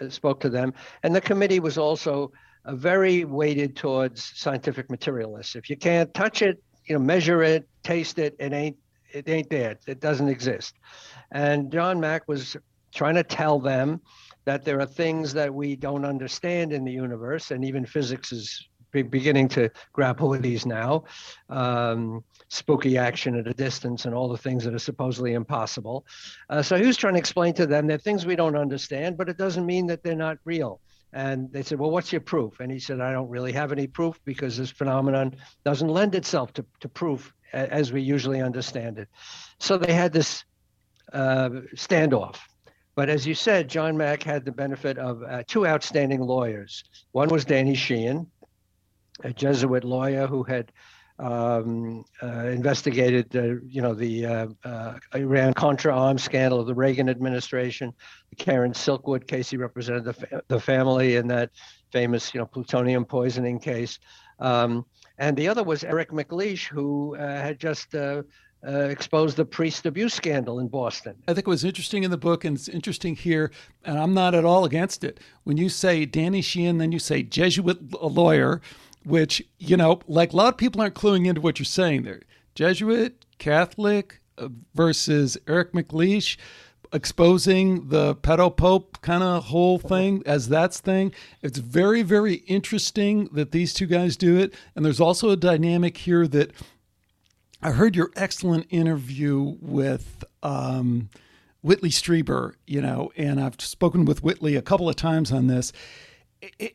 [0.00, 0.74] uh, spoke to them.
[1.02, 2.32] And the committee was also
[2.66, 5.56] very weighted towards scientific materialists.
[5.56, 8.76] If you can't touch it, you know, measure it, taste it, it ain't
[9.12, 9.76] it ain't there.
[9.86, 10.76] It doesn't exist.
[11.32, 12.56] And John Mack was
[12.94, 14.00] trying to tell them
[14.44, 18.68] that there are things that we don't understand in the universe, and even physics is
[18.92, 21.04] beginning to grapple with these now.
[21.48, 26.04] Um, spooky action at a distance and all the things that are supposedly impossible.
[26.48, 29.28] Uh, so he was trying to explain to them that things we don't understand, but
[29.28, 30.80] it doesn't mean that they're not real.
[31.12, 32.60] And they said, Well, what's your proof?
[32.60, 36.52] And he said, I don't really have any proof because this phenomenon doesn't lend itself
[36.54, 39.08] to, to proof as we usually understand it.
[39.58, 40.44] So they had this
[41.12, 42.36] uh, standoff.
[42.94, 46.84] But as you said, John Mack had the benefit of uh, two outstanding lawyers.
[47.12, 48.26] One was Danny Sheehan,
[49.24, 50.72] a Jesuit lawyer who had
[51.20, 56.74] um, uh, investigated, uh, you know, the uh, uh, Iran Contra arms scandal of the
[56.74, 57.92] Reagan administration.
[58.38, 61.50] Karen Silkwood case, he represented the, fa- the family in that
[61.92, 63.98] famous, you know, plutonium poisoning case.
[64.38, 64.86] Um,
[65.18, 68.22] and the other was Eric MacLeish, who uh, had just uh,
[68.62, 71.14] exposed the priest abuse scandal in Boston.
[71.28, 73.50] I think it was interesting in the book, and it's interesting here,
[73.84, 75.20] and I'm not at all against it.
[75.44, 78.62] When you say Danny Sheehan, then you say Jesuit lawyer,
[79.04, 82.20] which, you know, like a lot of people aren't cluing into what you're saying there.
[82.54, 86.36] Jesuit, Catholic uh, versus Eric MacLeish
[86.92, 91.12] exposing the pedo pope kind of whole thing as that's thing.
[91.42, 94.54] It's very, very interesting that these two guys do it.
[94.74, 96.52] And there's also a dynamic here that
[97.62, 101.10] I heard your excellent interview with um,
[101.62, 105.72] Whitley Strieber, you know, and I've spoken with Whitley a couple of times on this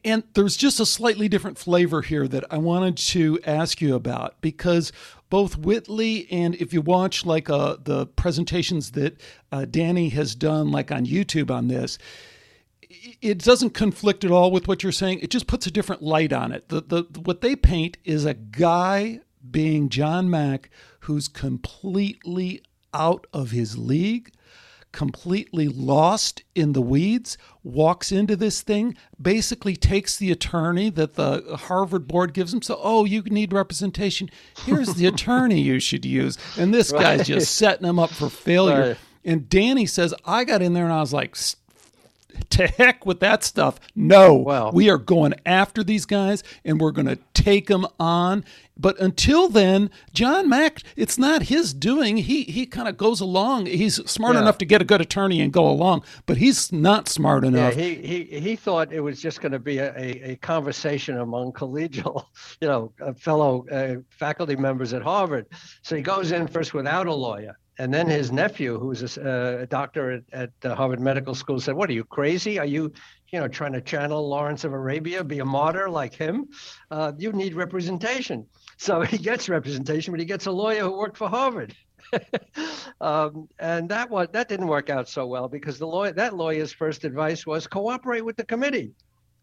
[0.04, 4.40] and there's just a slightly different flavor here that I wanted to ask you about
[4.42, 4.92] because
[5.30, 9.20] both Whitley and if you watch like uh, the presentations that
[9.52, 11.98] uh, Danny has done, like on YouTube on this,
[13.22, 15.20] it doesn't conflict at all with what you're saying.
[15.20, 16.70] It just puts a different light on it.
[16.70, 20.70] The, the what they paint is a guy being John Mack
[21.02, 22.62] who's completely
[22.94, 24.32] out of his league
[24.96, 31.58] completely lost in the weeds, walks into this thing, basically takes the attorney that the
[31.68, 32.62] Harvard board gives him.
[32.62, 34.30] So, oh, you need representation.
[34.66, 36.38] Here's the attorney you should use.
[36.58, 37.18] And this right.
[37.18, 38.90] guy's just setting him up for failure.
[38.90, 38.98] Right.
[39.26, 41.36] And Danny says, I got in there and I was like,
[42.52, 43.80] to heck with that stuff.
[43.96, 44.72] No, wow.
[44.72, 48.46] we are going after these guys and we're going to take them on.
[48.78, 52.18] But until then, John Mack, it's not his doing.
[52.18, 53.68] He he kind of goes along.
[53.68, 54.42] He's smart yeah.
[54.42, 57.76] enough to get a good attorney and go along, but he's not smart enough.
[57.76, 59.94] Yeah, he he he thought it was just going to be a,
[60.32, 62.26] a, conversation among collegial,
[62.62, 65.48] you know, uh, fellow uh, faculty members at Harvard.
[65.82, 69.64] So he goes in first without a lawyer and then his nephew, who's a, uh,
[69.64, 72.58] a doctor at, at Harvard Medical School, said, "What are you crazy?
[72.58, 72.92] Are you,
[73.32, 76.48] you know, trying to channel Lawrence of Arabia, be a martyr like him?
[76.90, 78.46] Uh, you need representation."
[78.78, 81.76] So he gets representation, but he gets a lawyer who worked for Harvard.
[83.02, 86.72] um, and that was that didn't work out so well because the lawyer that lawyer's
[86.72, 88.94] first advice was cooperate with the committee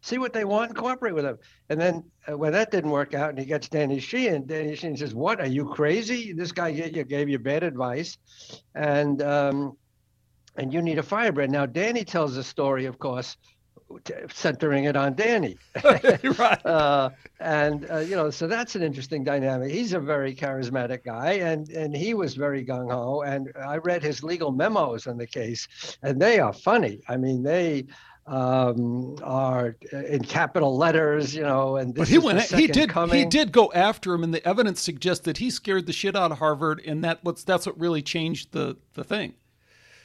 [0.02, 1.38] see what they want and cooperate with them.
[1.70, 4.96] And then uh, when that didn't work out and he gets Danny Sheehan, Danny Sheehan
[4.96, 5.40] says, What?
[5.40, 6.32] Are you crazy?
[6.32, 8.18] This guy gave you, gave you bad advice.
[8.74, 9.76] And, um,
[10.56, 11.50] and you need a firebrand.
[11.50, 13.36] Now, Danny tells the story, of course,
[14.32, 15.56] centering it on Danny.
[15.84, 16.66] right.
[16.66, 19.70] Uh, and, uh, you know, so that's an interesting dynamic.
[19.70, 23.22] He's a very charismatic guy, and, and he was very gung ho.
[23.22, 25.68] And I read his legal memos on the case,
[26.02, 27.00] and they are funny.
[27.08, 27.86] I mean, they,
[28.26, 31.76] um, are in capital letters, you know.
[31.76, 32.40] And but he went.
[32.42, 32.88] He did.
[32.88, 33.18] Coming.
[33.18, 36.30] He did go after him, and the evidence suggests that he scared the shit out
[36.30, 39.34] of Harvard, and that what's that's what really changed the the thing.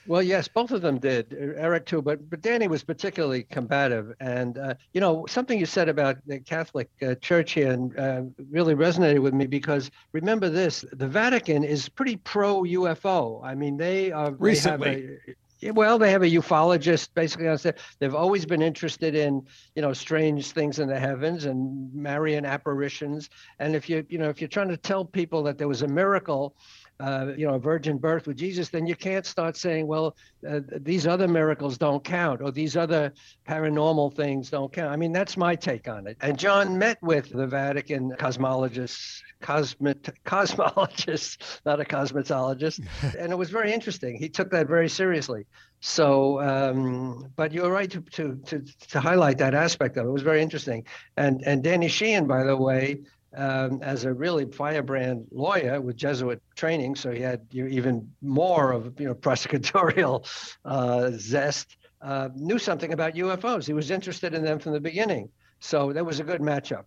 [0.08, 1.36] Well, yes, both of them did.
[1.58, 5.90] Eric too, but but Danny was particularly combative, and uh, you know something you said
[5.90, 10.86] about the Catholic uh, Church here and uh, really resonated with me because remember this:
[10.94, 13.44] the Vatican is pretty pro UFO.
[13.44, 14.96] I mean, they are recently.
[14.96, 15.36] They have a,
[15.72, 17.80] well, they have a ufologist basically on set.
[18.00, 23.30] They've always been interested in, you know, strange things in the heavens and Marian apparitions.
[23.58, 25.88] And if you, you know, if you're trying to tell people that there was a
[25.88, 26.56] miracle
[27.00, 30.16] uh, you know, a virgin birth with Jesus, then you can't start saying, well,
[30.48, 33.14] uh, these other miracles don't count or these other
[33.48, 34.92] paranormal things don't count.
[34.92, 36.18] I mean, that's my take on it.
[36.22, 42.86] And John met with the Vatican cosmologists, cosmet, cosmologists, not a cosmetologist,
[43.20, 44.18] and it was very interesting.
[44.18, 45.46] He took that very seriously.
[45.80, 50.10] So, um, but you're right to, to, to to highlight that aspect of it.
[50.10, 50.86] It was very interesting.
[51.18, 53.02] And and Danny Sheehan, by the way,
[53.36, 59.00] um, as a really firebrand lawyer with Jesuit training, so he had even more of
[59.00, 60.28] you know prosecutorial
[60.66, 61.78] uh, zest.
[62.00, 63.66] Uh, knew something about UFOs.
[63.66, 65.30] He was interested in them from the beginning.
[65.60, 66.86] So that was a good matchup.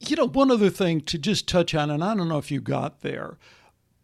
[0.00, 2.60] You know, one other thing to just touch on, and I don't know if you
[2.60, 3.38] got there,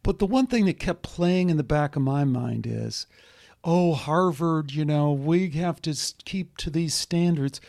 [0.05, 3.07] but the one thing that kept playing in the back of my mind is,
[3.65, 7.61] oh, Harvard, you know, we have to keep to these standards.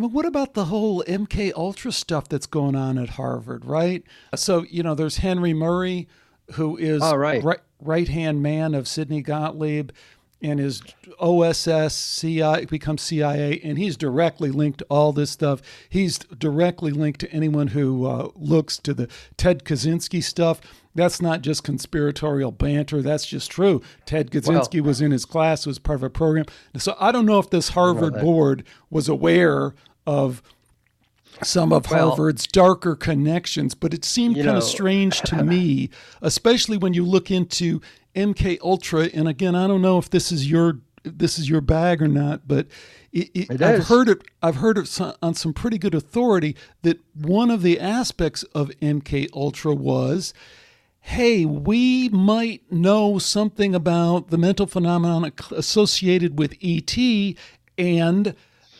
[0.00, 4.02] Mean, what about the whole MK Ultra stuff that's going on at Harvard, right?
[4.34, 6.08] So, you know, there's Henry Murray,
[6.52, 7.44] who is oh, right.
[7.80, 9.90] right hand man of Sidney Gottlieb
[10.42, 10.82] and his
[11.18, 15.60] OSS CIA becomes CIA, and he's directly linked to all this stuff.
[15.88, 20.60] He's directly linked to anyone who uh, looks to the Ted Kaczynski stuff.
[20.94, 23.02] That's not just conspiratorial banter.
[23.02, 23.82] That's just true.
[24.06, 26.46] Ted Kaczynski well, was in his class, was part of a program.
[26.78, 29.74] So I don't know if this Harvard board was aware
[30.10, 30.42] of
[31.42, 35.88] some of well, Harvard's darker connections, but it seemed kind know, of strange to me,
[36.20, 37.80] especially when you look into
[38.16, 39.08] MK Ultra.
[39.14, 42.46] And again, I don't know if this is your this is your bag or not,
[42.46, 42.66] but
[43.12, 44.22] it, it, it I've heard it.
[44.42, 49.28] I've heard it on some pretty good authority that one of the aspects of MK
[49.32, 50.34] Ultra was,
[51.00, 56.96] hey, we might know something about the mental phenomenon associated with ET,
[57.78, 58.34] and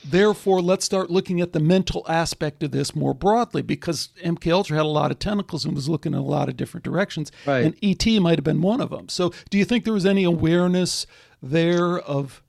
[0.04, 4.76] Therefore, let's start looking at the mental aspect of this more broadly because MK Ultra
[4.76, 7.64] had a lot of tentacles and was looking in a lot of different directions, right.
[7.64, 9.08] and ET might have been one of them.
[9.08, 11.06] So, do you think there was any awareness
[11.42, 12.42] there of?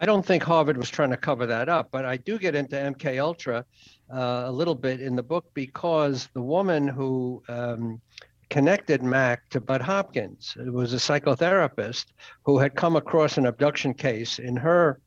[0.00, 2.76] I don't think Harvard was trying to cover that up, but I do get into
[2.76, 3.64] MK Ultra
[4.12, 8.00] uh, a little bit in the book because the woman who um,
[8.50, 12.06] connected Mack to Bud Hopkins It was a psychotherapist
[12.44, 15.00] who had come across an abduction case in her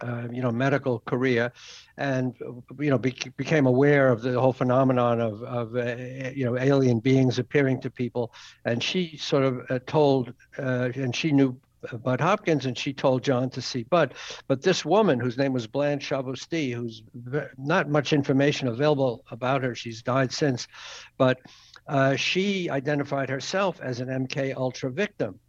[0.00, 1.52] uh, you know, medical career,
[1.96, 2.34] and
[2.78, 7.00] you know, be- became aware of the whole phenomenon of, of uh, you know, alien
[7.00, 8.32] beings appearing to people.
[8.64, 11.58] And she sort of uh, told, uh, and she knew
[12.02, 14.14] Bud Hopkins, and she told John to see Bud.
[14.46, 17.02] But this woman, whose name was Blanche Chavoustie, who's
[17.58, 20.66] not much information available about her, she's died since,
[21.18, 21.38] but
[21.88, 25.40] uh, she identified herself as an MK Ultra victim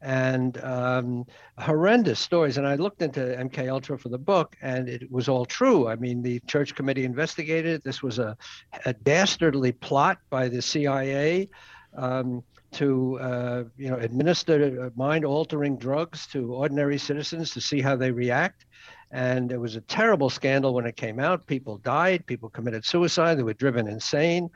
[0.00, 1.26] and um,
[1.58, 2.56] horrendous stories.
[2.56, 5.88] And I looked into MK Ultra for the book, and it was all true.
[5.88, 7.76] I mean, the church committee investigated.
[7.76, 7.84] it.
[7.84, 8.36] This was a,
[8.84, 11.48] a dastardly plot by the CIA.
[11.96, 18.10] Um, to uh, you know administer mind-altering drugs to ordinary citizens to see how they
[18.10, 18.66] react,
[19.10, 21.46] and it was a terrible scandal when it came out.
[21.46, 24.50] People died, people committed suicide, they were driven insane,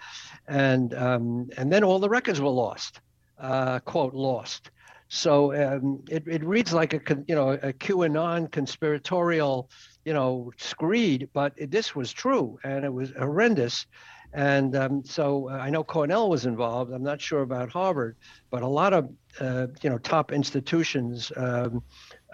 [0.47, 3.01] and um, and then all the records were lost.
[3.39, 4.71] Uh, quote lost.
[5.14, 9.68] So um, it, it reads like a you know a QAnon conspiratorial
[10.07, 13.85] you know screed, but it, this was true and it was horrendous.
[14.33, 16.92] And um, so uh, I know Cornell was involved.
[16.92, 18.16] I'm not sure about Harvard,
[18.48, 21.83] but a lot of uh, you know top institutions um,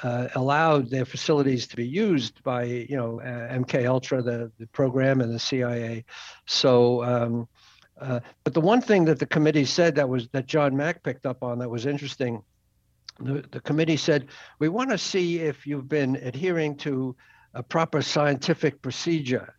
[0.05, 4.69] uh, allowed their facilities to be used by you know uh, MK Ultra, the, the
[4.69, 6.05] program, and the CIA.
[6.47, 7.03] So.
[7.03, 7.49] Um,
[8.01, 11.27] uh, but the one thing that the committee said that was that John Mack picked
[11.27, 12.45] up on that was interesting
[13.19, 14.29] the, the committee said,
[14.59, 17.17] we want to see if you've been adhering to
[17.55, 19.55] a proper scientific procedure.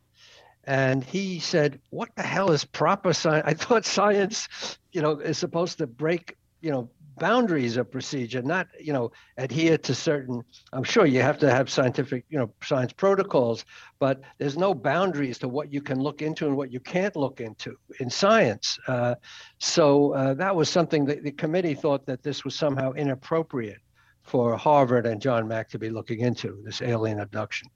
[0.64, 3.44] And he said, what the hell is proper science?
[3.48, 8.68] I thought science, you know, is supposed to break, you know, boundaries of procedure, not
[8.80, 10.44] you know adhere to certain.
[10.74, 13.66] I'm sure you have to have scientific you know science protocols,
[14.00, 17.42] but there's no boundaries to what you can look into and what you can't look
[17.42, 18.80] into in science.
[18.88, 19.16] Uh,
[19.60, 23.82] so uh, that was something that the committee thought that this was somehow inappropriate
[24.24, 27.70] for Harvard and John Mack to be looking into this alien abduction.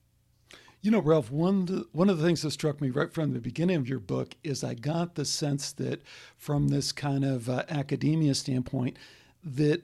[0.83, 3.77] You know, Ralph, one, one of the things that struck me right from the beginning
[3.77, 6.01] of your book is I got the sense that
[6.37, 8.97] from this kind of uh, academia standpoint,
[9.43, 9.83] that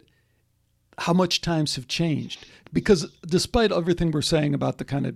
[0.97, 2.45] how much times have changed.
[2.71, 5.15] Because despite everything we're saying about the kind of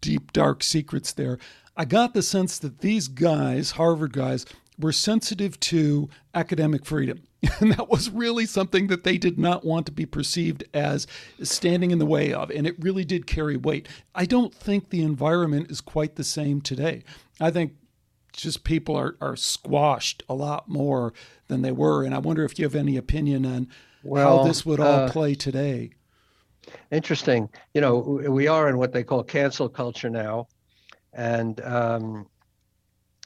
[0.00, 1.38] deep, dark secrets there,
[1.76, 4.46] I got the sense that these guys, Harvard guys,
[4.78, 7.22] were sensitive to academic freedom.
[7.60, 11.06] And that was really something that they did not want to be perceived as
[11.42, 12.50] standing in the way of.
[12.50, 13.88] And it really did carry weight.
[14.14, 17.02] I don't think the environment is quite the same today.
[17.40, 17.72] I think
[18.32, 21.12] just people are, are squashed a lot more
[21.50, 22.04] than they were.
[22.04, 23.68] And I wonder if you have any opinion on
[24.02, 25.90] well, how this would all uh, play today.
[26.90, 27.50] Interesting.
[27.74, 30.48] You know, we are in what they call cancel culture now.
[31.12, 32.26] And um,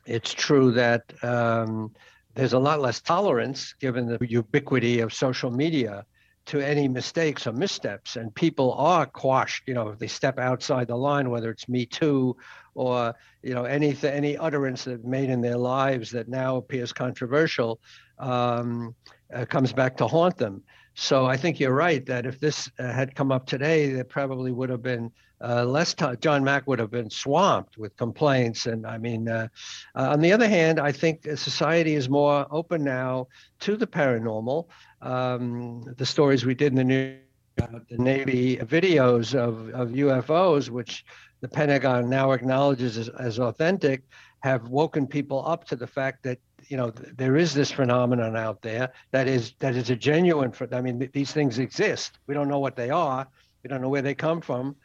[0.06, 1.92] it's true that um,
[2.34, 6.04] there's a lot less tolerance given the ubiquity of social media
[6.46, 10.88] to any mistakes or missteps and people are quashed you know if they step outside
[10.88, 12.36] the line whether it's me too
[12.74, 17.80] or you know anything any utterance that made in their lives that now appears controversial
[18.18, 18.94] um,
[19.32, 20.62] uh, comes back to haunt them.
[20.94, 24.52] So i think you're right that if this uh, had come up today there probably
[24.52, 25.10] would have been
[25.40, 28.66] uh, less time john mack would have been swamped with complaints.
[28.66, 29.48] And i mean uh,
[29.96, 33.26] uh, on the other hand i think society is more open now
[33.60, 34.66] to the paranormal.
[35.02, 37.18] Um, the stories we did in the new
[37.62, 41.04] uh, the Navy videos of, of UFOs, which
[41.40, 44.02] the Pentagon now acknowledges as, as authentic,
[44.40, 46.38] have woken people up to the fact that
[46.68, 50.52] you know th- there is this phenomenon out there that is that is a genuine.
[50.72, 52.18] I mean, th- these things exist.
[52.26, 53.26] We don't know what they are.
[53.62, 54.76] We don't know where they come from.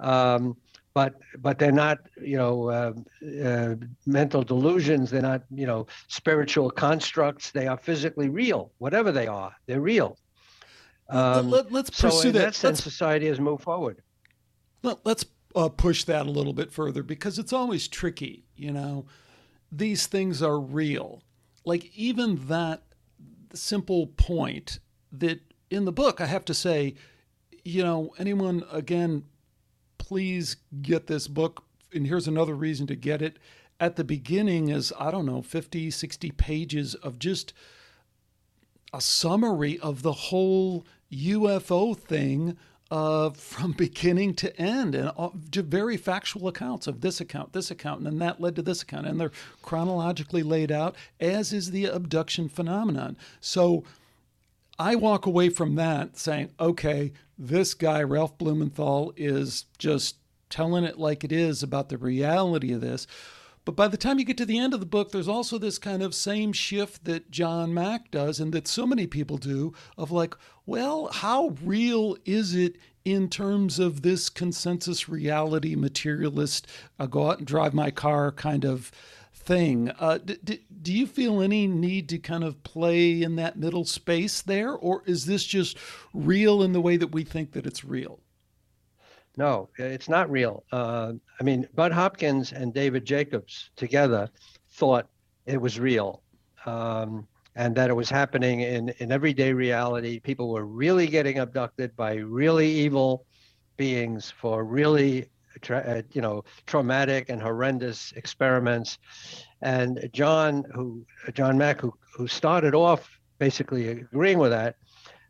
[0.00, 0.56] Um,
[0.98, 2.92] but but they're not you know uh,
[3.44, 3.76] uh,
[4.06, 9.52] mental delusions they're not you know spiritual constructs they are physically real whatever they are
[9.66, 10.18] they're real
[11.10, 14.02] um, let, us pursue so in that, that sense society has moved forward
[14.82, 15.24] let, us
[15.54, 19.06] uh, push that a little bit further because it's always tricky you know
[19.70, 21.22] these things are real
[21.68, 22.82] like even that
[23.54, 24.78] simple point
[25.12, 25.40] that
[25.70, 26.94] in the book i have to say
[27.64, 29.24] you know anyone again
[30.08, 31.64] please get this book.
[31.92, 33.38] And here's another reason to get it.
[33.78, 37.52] At the beginning is, I don't know, 50, 60 pages of just
[38.92, 42.56] a summary of the whole UFO thing
[42.90, 47.98] uh, from beginning to end and uh, very factual accounts of this account, this account,
[47.98, 49.06] and then that led to this account.
[49.06, 49.32] And they're
[49.62, 53.16] chronologically laid out, as is the abduction phenomenon.
[53.40, 53.84] So
[54.78, 60.16] I walk away from that saying, okay, this guy, Ralph Blumenthal, is just
[60.48, 63.06] telling it like it is about the reality of this.
[63.66, 65.78] But by the time you get to the end of the book, there's also this
[65.78, 70.10] kind of same shift that John Mack does and that so many people do of
[70.10, 70.34] like,
[70.68, 76.66] well, how real is it in terms of this consensus reality materialist,
[76.98, 78.92] uh, go out and drive my car kind of
[79.32, 79.90] thing.
[79.98, 83.86] Uh, d- d- do you feel any need to kind of play in that middle
[83.86, 85.78] space there, or is this just
[86.12, 88.20] real in the way that we think that it's real?
[89.38, 90.64] No, it's not real.
[90.70, 94.28] Uh, I mean, Bud Hopkins and David Jacobs together
[94.72, 95.08] thought
[95.46, 96.22] it was real.
[96.66, 97.26] Um,
[97.58, 100.20] and that it was happening in, in everyday reality.
[100.20, 103.26] People were really getting abducted by really evil
[103.76, 105.28] beings for really
[105.60, 108.98] tra- uh, you know, traumatic and horrendous experiments.
[109.60, 111.04] And John, who
[111.34, 114.76] John Mack, who who started off basically agreeing with that,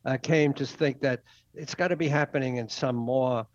[0.04, 1.22] uh, came to think that
[1.54, 3.46] it's got to be happening in some more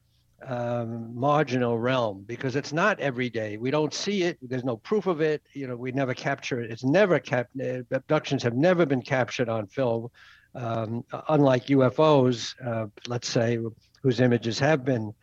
[0.48, 3.58] um, marginal realm because it's not every day.
[3.58, 4.38] We don't see it.
[4.42, 5.42] There's no proof of it.
[5.54, 6.72] You know, we never capture it.
[6.72, 7.60] It's never kept.
[7.60, 10.10] Uh, abductions have never been captured on film,
[10.56, 12.56] um, unlike UFOs.
[12.66, 13.58] Uh, let's say
[14.02, 15.14] whose images have been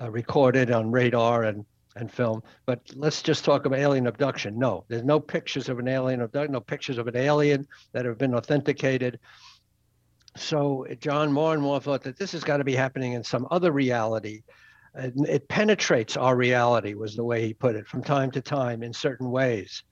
[0.00, 1.64] uh, recorded on radar and
[1.96, 2.42] and film.
[2.66, 4.58] But let's just talk about alien abduction.
[4.58, 8.18] No, there's no pictures of an alien abduction, no pictures of an alien that have
[8.18, 9.18] been authenticated.
[10.36, 13.46] So John more and more thought that this has got to be happening in some
[13.50, 14.42] other reality.
[14.94, 18.92] It, penetrates our reality, was the way he put it, from time to time in
[18.92, 19.82] certain ways.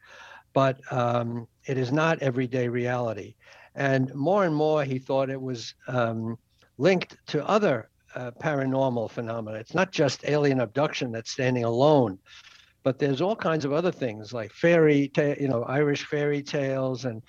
[0.55, 3.35] But um, it is not everyday reality.
[3.75, 6.37] And more and more, he thought it was um,
[6.79, 9.59] linked to other uh, paranormal phenomena.
[9.59, 12.19] It's not just alien abduction that's standing alone,
[12.83, 17.05] but there's all kinds of other things like fairy, ta- you know, Irish fairy tales
[17.05, 17.23] and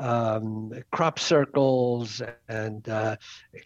[0.00, 3.16] um, crop circles and uh,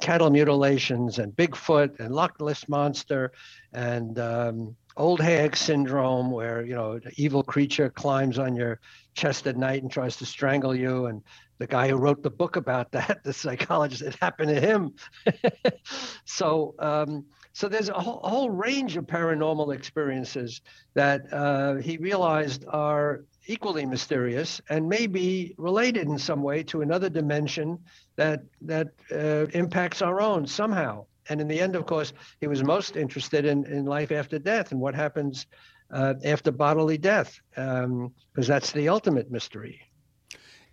[0.00, 3.32] cattle mutilations and Bigfoot and Loch Ness monster
[3.72, 8.80] and um, old hag syndrome, where you know the evil creature climbs on your
[9.14, 11.22] chest at night and tries to strangle you, and
[11.58, 14.94] the guy who wrote the book about that, the psychologist, it happened to him.
[16.24, 20.60] so, um, so there's a whole, a whole, range of paranormal experiences
[20.94, 26.82] that uh, he realized are equally mysterious and may be related in some way to
[26.82, 27.78] another dimension
[28.16, 31.04] that that uh, impacts our own somehow.
[31.28, 34.72] And in the end, of course, he was most interested in, in life after death
[34.72, 35.46] and what happens
[35.90, 39.80] uh, after bodily death, because um, that's the ultimate mystery.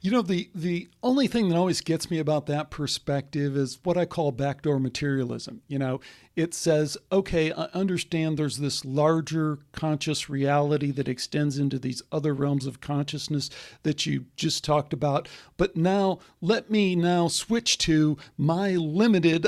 [0.04, 3.98] You know, the the only thing that always gets me about that perspective is what
[3.98, 5.62] I call backdoor materialism.
[5.68, 6.02] You know,
[6.36, 12.34] it says, okay, I understand there's this larger conscious reality that extends into these other
[12.34, 13.50] realms of consciousness
[13.84, 15.28] that you just talked about,
[15.58, 19.46] but now let me now switch to my limited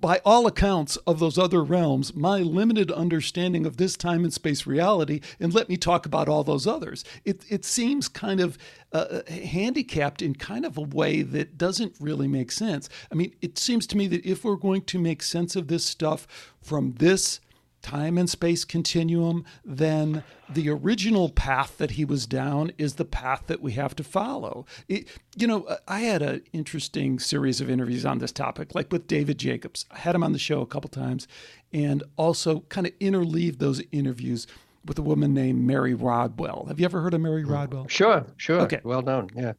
[0.00, 4.66] by all accounts of those other realms, my limited understanding of this time and space
[4.66, 7.04] reality and let me talk about all those others.
[7.24, 8.56] It it seems kind of
[8.92, 9.20] uh,
[9.90, 12.88] handicapped in kind of a way that doesn't really make sense.
[13.10, 15.84] I mean, it seems to me that if we're going to make sense of this
[15.84, 16.26] stuff
[16.62, 17.40] from this
[17.82, 23.44] time and space continuum, then the original path that he was down is the path
[23.46, 24.66] that we have to follow.
[24.86, 29.06] It, you know, I had an interesting series of interviews on this topic, like with
[29.06, 29.86] David Jacobs.
[29.90, 31.26] I had him on the show a couple times
[31.72, 34.46] and also kind of interleaved those interviews
[34.84, 36.66] with a woman named Mary Rodwell.
[36.68, 37.50] Have you ever heard of Mary mm.
[37.50, 37.86] Rodwell?
[37.88, 38.60] Sure, sure.
[38.62, 38.80] Okay.
[38.82, 39.30] Well known.
[39.34, 39.52] Yeah.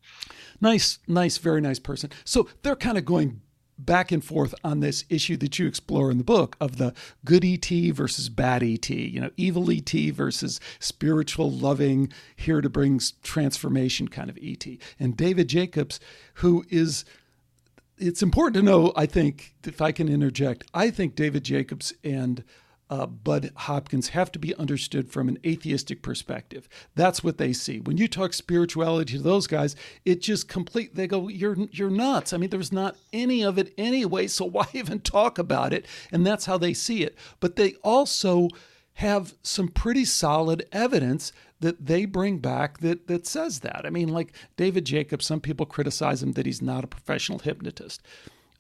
[0.60, 2.10] Nice, nice, very nice person.
[2.24, 3.42] So they're kind of going
[3.78, 6.94] back and forth on this issue that you explore in the book of the
[7.26, 13.00] good ET versus bad ET, you know, evil ET versus spiritual, loving, here to bring
[13.24, 14.66] transformation kind of ET.
[15.00, 16.00] And David Jacobs,
[16.36, 17.06] who is
[17.98, 22.44] it's important to know, I think, if I can interject, I think David Jacobs and
[22.92, 26.68] uh, Bud Hopkins have to be understood from an atheistic perspective.
[26.94, 27.80] That's what they see.
[27.80, 30.94] When you talk spirituality to those guys, it just complete.
[30.94, 34.68] They go, "You're you're nuts." I mean, there's not any of it anyway, so why
[34.74, 35.86] even talk about it?
[36.12, 37.18] And that's how they see it.
[37.39, 38.50] But they also
[38.96, 41.32] have some pretty solid evidence
[41.62, 43.84] that they bring back that that says that.
[43.86, 48.02] I mean, like David Jacobs, some people criticize him that he's not a professional hypnotist.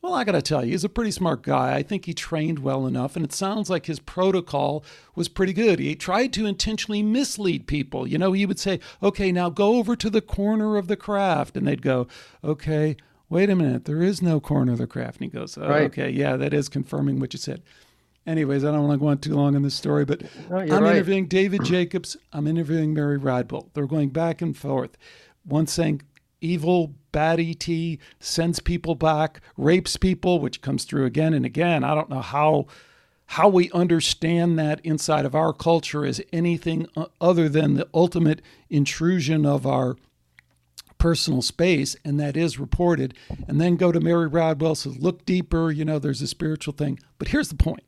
[0.01, 1.75] Well, I got to tell you, he's a pretty smart guy.
[1.75, 4.83] I think he trained well enough, and it sounds like his protocol
[5.13, 5.77] was pretty good.
[5.77, 8.07] He tried to intentionally mislead people.
[8.07, 11.55] You know, he would say, okay, now go over to the corner of the craft.
[11.55, 12.07] And they'd go,
[12.43, 12.97] okay,
[13.29, 15.21] wait a minute, there is no corner of the craft.
[15.21, 15.83] And he goes, oh, right.
[15.83, 17.61] okay, yeah, that is confirming what you said.
[18.25, 20.83] Anyways, I don't want to go on too long in this story, but no, I'm
[20.83, 20.95] right.
[20.95, 22.17] interviewing David Jacobs.
[22.33, 23.69] I'm interviewing Mary Rodwell.
[23.73, 24.97] They're going back and forth.
[25.43, 26.03] One saying,
[26.41, 27.67] evil, bad ET,
[28.19, 31.83] sends people back, rapes people, which comes through again and again.
[31.83, 32.67] I don't know how
[33.27, 36.85] how we understand that inside of our culture as anything
[37.21, 39.95] other than the ultimate intrusion of our
[40.97, 43.13] personal space, and that is reported.
[43.47, 46.99] And then go to Mary Rodwell says, look deeper, you know, there's a spiritual thing.
[47.17, 47.83] But here's the point.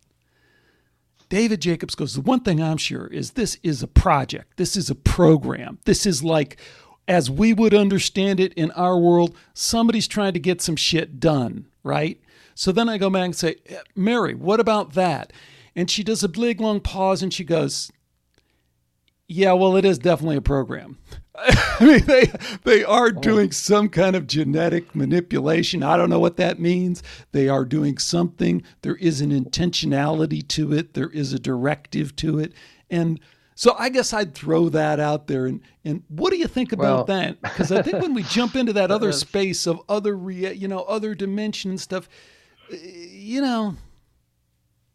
[1.28, 4.56] David Jacobs goes, the one thing I'm sure is this is a project.
[4.56, 5.78] This is a program.
[5.84, 6.58] This is like
[7.08, 11.68] as we would understand it in our world, somebody's trying to get some shit done,
[11.84, 12.20] right?
[12.56, 15.34] So then I go back and say, eh, Mary, what about that?
[15.76, 17.92] And she does a big long pause and she goes,
[19.28, 20.98] Yeah, well, it is definitely a program.
[21.36, 22.32] I mean, they
[22.64, 23.12] they are oh.
[23.12, 25.82] doing some kind of genetic manipulation.
[25.82, 27.02] I don't know what that means.
[27.32, 28.62] They are doing something.
[28.84, 30.94] There is an intentionality to it.
[30.94, 32.54] There is a directive to it,
[32.92, 33.20] and
[33.56, 35.46] so I guess I'd throw that out there.
[35.46, 37.42] And, and what do you think about well, that?
[37.42, 40.82] Because I think when we jump into that other space of other, rea- you know,
[40.82, 42.10] other dimension and stuff,
[42.72, 43.76] eh, you know.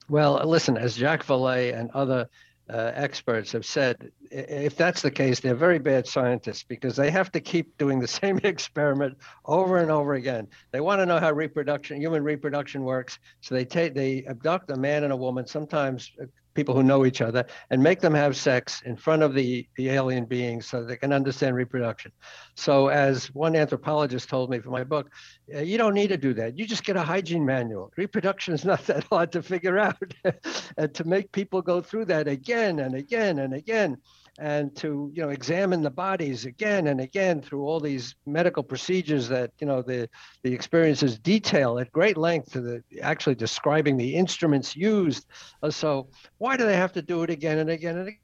[0.08, 2.28] Well, listen, as Jacques Vallée and other
[2.70, 7.32] uh, experts have said, if that's the case, they're very bad scientists because they have
[7.32, 10.46] to keep doing the same experiment over and over again.
[10.70, 14.76] They want to know how reproduction, human reproduction works, so they take they abduct a
[14.76, 16.10] man and a woman, sometimes
[16.58, 19.90] people who know each other and make them have sex in front of the, the
[19.90, 22.10] alien beings so they can understand reproduction.
[22.56, 25.08] So, as one anthropologist told me for my book,
[25.46, 26.58] you don't need to do that.
[26.58, 27.92] You just get a hygiene manual.
[27.96, 30.02] Reproduction is not that hard to figure out.
[30.76, 33.96] and to make people go through that again and again and again
[34.38, 39.28] and to you know examine the bodies again and again through all these medical procedures
[39.28, 40.08] that you know the
[40.44, 45.26] the experiences detail at great length to the actually describing the instruments used.
[45.62, 46.08] Uh, so
[46.38, 48.20] why do they have to do it again and again and again?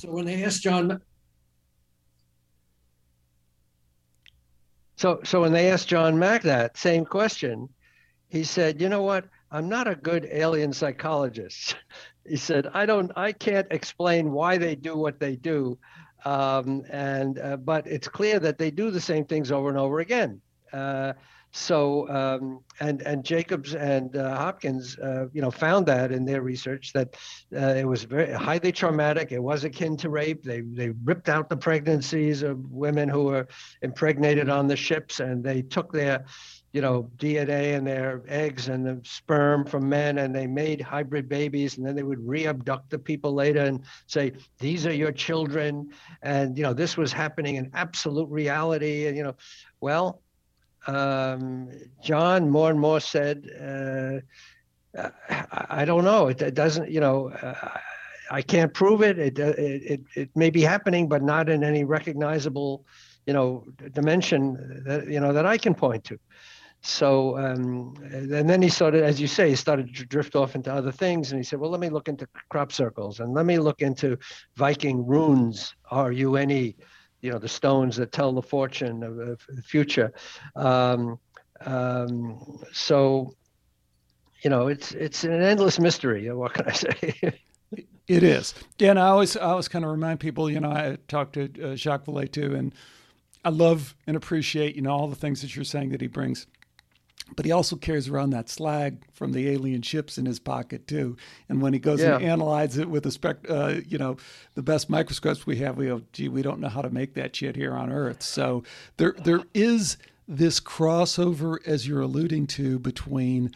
[0.00, 1.00] So when they asked john
[4.96, 7.68] so so when they asked john mack that same question
[8.28, 9.24] he said you know what?
[9.50, 11.76] I'm not a good alien psychologist
[12.28, 15.78] he said, "I don't, I can't explain why they do what they do,
[16.24, 20.00] um, and uh, but it's clear that they do the same things over and over
[20.00, 20.40] again."
[20.72, 21.14] Uh,
[21.50, 26.42] so um, and and Jacobs and uh, Hopkins, uh, you know, found that in their
[26.42, 27.16] research that
[27.56, 29.32] uh, it was very highly traumatic.
[29.32, 30.44] It was akin to rape.
[30.44, 33.48] They they ripped out the pregnancies of women who were
[33.80, 36.26] impregnated on the ships, and they took their
[36.72, 41.28] you know, DNA in their eggs and the sperm from men, and they made hybrid
[41.28, 45.90] babies, and then they would re-abduct the people later and say, "These are your children,"
[46.22, 49.34] and you know, this was happening in absolute reality, and you know,
[49.80, 50.20] well,
[50.86, 51.70] um,
[52.02, 55.00] John more and more said, uh,
[55.30, 57.30] I, I, don't know, it, it doesn't, you know.
[57.30, 57.78] Uh,
[58.30, 59.18] I can't prove it.
[59.18, 59.82] It, it.
[59.82, 62.84] it it may be happening, but not in any recognizable,
[63.26, 66.18] you know, dimension that you know that I can point to.
[66.80, 70.72] So, um, and then he started, as you say, he started to drift off into
[70.72, 71.32] other things.
[71.32, 74.16] And he said, well, let me look into crop circles and let me look into
[74.56, 76.76] Viking runes, R U N E, you any,
[77.20, 80.12] you know, the stones that tell the fortune of, of the future.
[80.54, 81.18] Um,
[81.62, 83.34] um, so,
[84.42, 86.32] you know, it's it's an endless mystery.
[86.32, 87.14] What can I say?
[88.06, 90.48] it is, and I always I always kind of remind people.
[90.48, 92.72] You know, I talked to uh, Jacques Vallée too, and
[93.44, 96.46] I love and appreciate you know all the things that you're saying that he brings
[97.36, 101.16] but he also carries around that slag from the alien ships in his pocket too.
[101.48, 102.16] And when he goes yeah.
[102.16, 104.16] and analyzes it with the spec, uh, you know,
[104.54, 107.36] the best microscopes we have, we go, gee, we don't know how to make that
[107.36, 108.22] shit here on Earth.
[108.22, 108.64] So
[108.96, 113.54] there, there is this crossover, as you're alluding to, between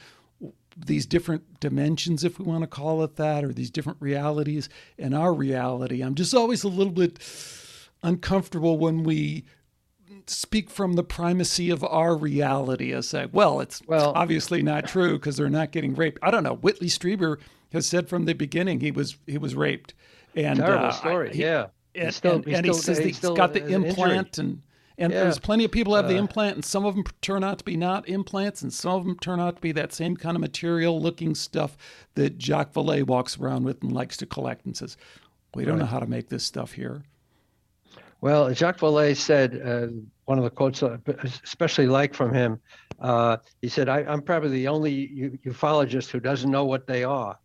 [0.77, 5.15] these different dimensions, if we want to call it that, or these different realities and
[5.15, 6.03] our reality.
[6.03, 7.19] I'm just always a little bit
[8.03, 9.45] uncomfortable when we
[10.31, 15.19] speak from the primacy of our reality as say, well, it's well, obviously not true
[15.19, 16.19] because they're not getting raped.
[16.23, 16.55] I don't know.
[16.55, 17.39] Whitley Strieber
[17.73, 19.95] has said from the beginning he was he was raped.
[20.35, 21.35] And terrible uh, story.
[21.35, 21.67] He, yeah.
[21.95, 24.63] And, still, and, and he says he's, he's got the implant and
[24.99, 25.25] and yeah.
[25.25, 27.65] there's plenty of people have the uh, implant and some of them turn out to
[27.65, 30.41] be not implants and some of them turn out to be that same kind of
[30.41, 31.77] material looking stuff
[32.15, 34.97] that Jacques Vallée walks around with and likes to collect and says,
[35.55, 35.81] we don't right.
[35.81, 37.03] know how to make this stuff here.
[38.23, 39.89] Well, Jacques Vallée said, uh,
[40.27, 40.97] one of the quotes I
[41.43, 42.61] especially like from him,
[43.01, 47.37] uh, he said, I, am probably the only ufologist who doesn't know what they are.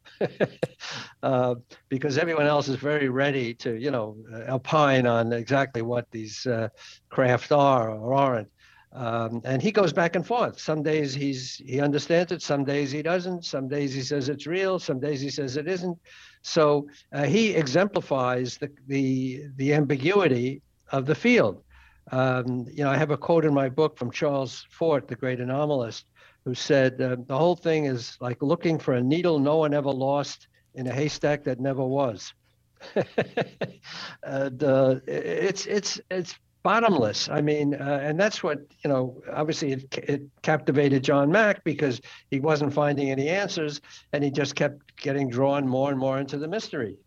[1.23, 1.55] uh,
[1.89, 4.17] because everyone else is very ready to, you know,
[4.49, 6.69] opine on exactly what these uh,
[7.09, 8.49] craft are or aren't.
[8.93, 10.59] Um, and he goes back and forth.
[10.59, 13.45] Some days he's he understands it, some days he doesn't.
[13.45, 15.97] Some days he says it's real, some days he says it isn't.
[16.41, 20.61] So uh, he exemplifies the, the the ambiguity
[20.91, 21.63] of the field.
[22.11, 25.39] Um, you know, I have a quote in my book from Charles Fort, the great
[25.39, 26.05] anomalist,
[26.45, 29.91] who said uh, the whole thing is like looking for a needle no one ever
[29.91, 32.33] lost in a haystack that never was.
[34.23, 37.27] and, uh, it's it's it's bottomless.
[37.29, 39.21] I mean, uh, and that's what you know.
[39.33, 43.81] Obviously, it, it captivated John Mack because he wasn't finding any answers,
[44.13, 46.97] and he just kept getting drawn more and more into the mystery.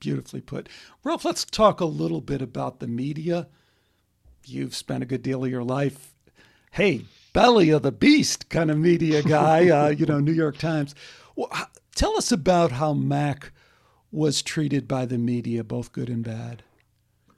[0.00, 0.68] Beautifully put.
[1.04, 3.48] Ralph, let's talk a little bit about the media.
[4.44, 6.14] You've spent a good deal of your life,
[6.70, 10.94] hey, belly of the beast kind of media guy, uh, you know, New York Times.
[11.34, 11.50] Well,
[11.94, 13.52] tell us about how Mack
[14.12, 16.62] was treated by the media, both good and bad.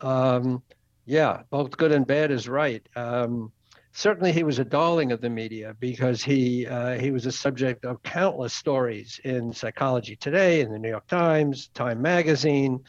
[0.01, 0.63] Um,
[1.07, 2.87] yeah, both good and bad is right.
[2.95, 3.51] Um,
[3.93, 7.85] certainly he was a darling of the media because he uh, he was a subject
[7.85, 12.81] of countless stories in Psychology Today, in the New York Times, Time Magazine,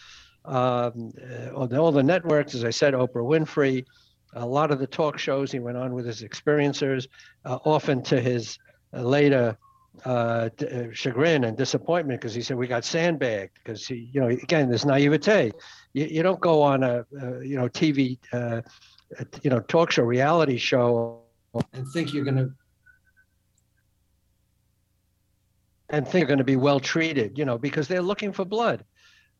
[0.45, 2.55] um, uh, all the networks.
[2.55, 3.85] As I said, Oprah Winfrey,
[4.33, 7.07] a lot of the talk shows he went on with his experiencers,
[7.45, 8.57] uh, often to his
[8.93, 9.57] uh, later
[10.05, 14.27] uh, uh, chagrin and disappointment because he said we got sandbagged because he, you know,
[14.27, 15.51] again, there's naivete.
[15.93, 17.05] You, you don't go on a,
[17.41, 18.17] you know TV
[19.41, 21.21] you know talk show reality show
[21.73, 22.51] and think you're going to
[25.89, 28.83] and think you're going to be well treated you know because they're looking for blood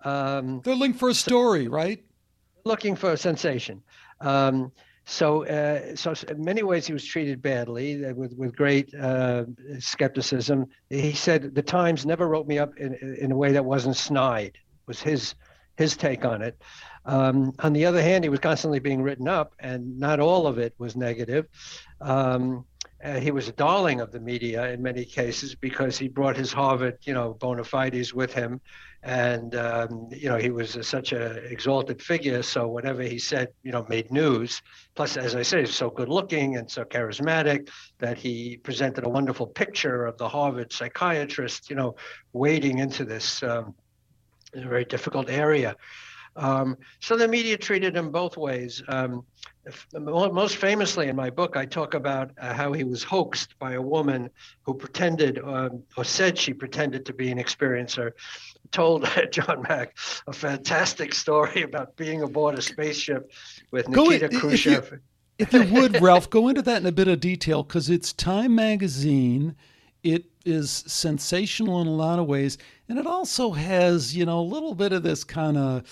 [0.06, 2.04] um, they're looking for a story right
[2.66, 3.82] looking for a sensation
[4.22, 4.72] um,
[5.10, 9.46] so, uh, so in many ways, he was treated badly uh, with with great uh,
[9.80, 10.68] skepticism.
[10.90, 14.60] He said the Times never wrote me up in in a way that wasn't snide.
[14.86, 15.34] Was his
[15.78, 16.62] his take on it.
[17.06, 20.58] Um, on the other hand, he was constantly being written up, and not all of
[20.58, 21.48] it was negative.
[22.02, 22.66] Um,
[23.04, 26.52] uh, he was a darling of the media in many cases because he brought his
[26.52, 28.60] Harvard, you know, bona fides with him,
[29.04, 32.44] and um, you know he was a, such an exalted figure.
[32.44, 34.62] So whatever he said, you know, made news.
[34.96, 37.70] Plus, as I say, so good looking and so charismatic
[38.00, 41.96] that he presented a wonderful picture of the Harvard psychiatrist, you know,
[42.34, 43.76] wading into this um,
[44.54, 45.76] very difficult area.
[46.40, 48.82] Um, so the media treated him both ways.
[48.88, 49.26] Um,
[49.94, 53.82] most famously in my book, I talk about uh, how he was hoaxed by a
[53.82, 54.30] woman
[54.64, 58.12] who pretended um, or said she pretended to be an experiencer.
[58.72, 63.32] Told John Mack a fantastic story about being aboard a spaceship
[63.72, 65.00] with Nikita Go, Khrushchev.
[65.38, 67.90] If you, if you would, Ralph, go into that in a bit of detail because
[67.90, 69.56] it's Time Magazine.
[70.04, 74.42] It is sensational in a lot of ways, and it also has, you know, a
[74.42, 75.84] little bit of this kind of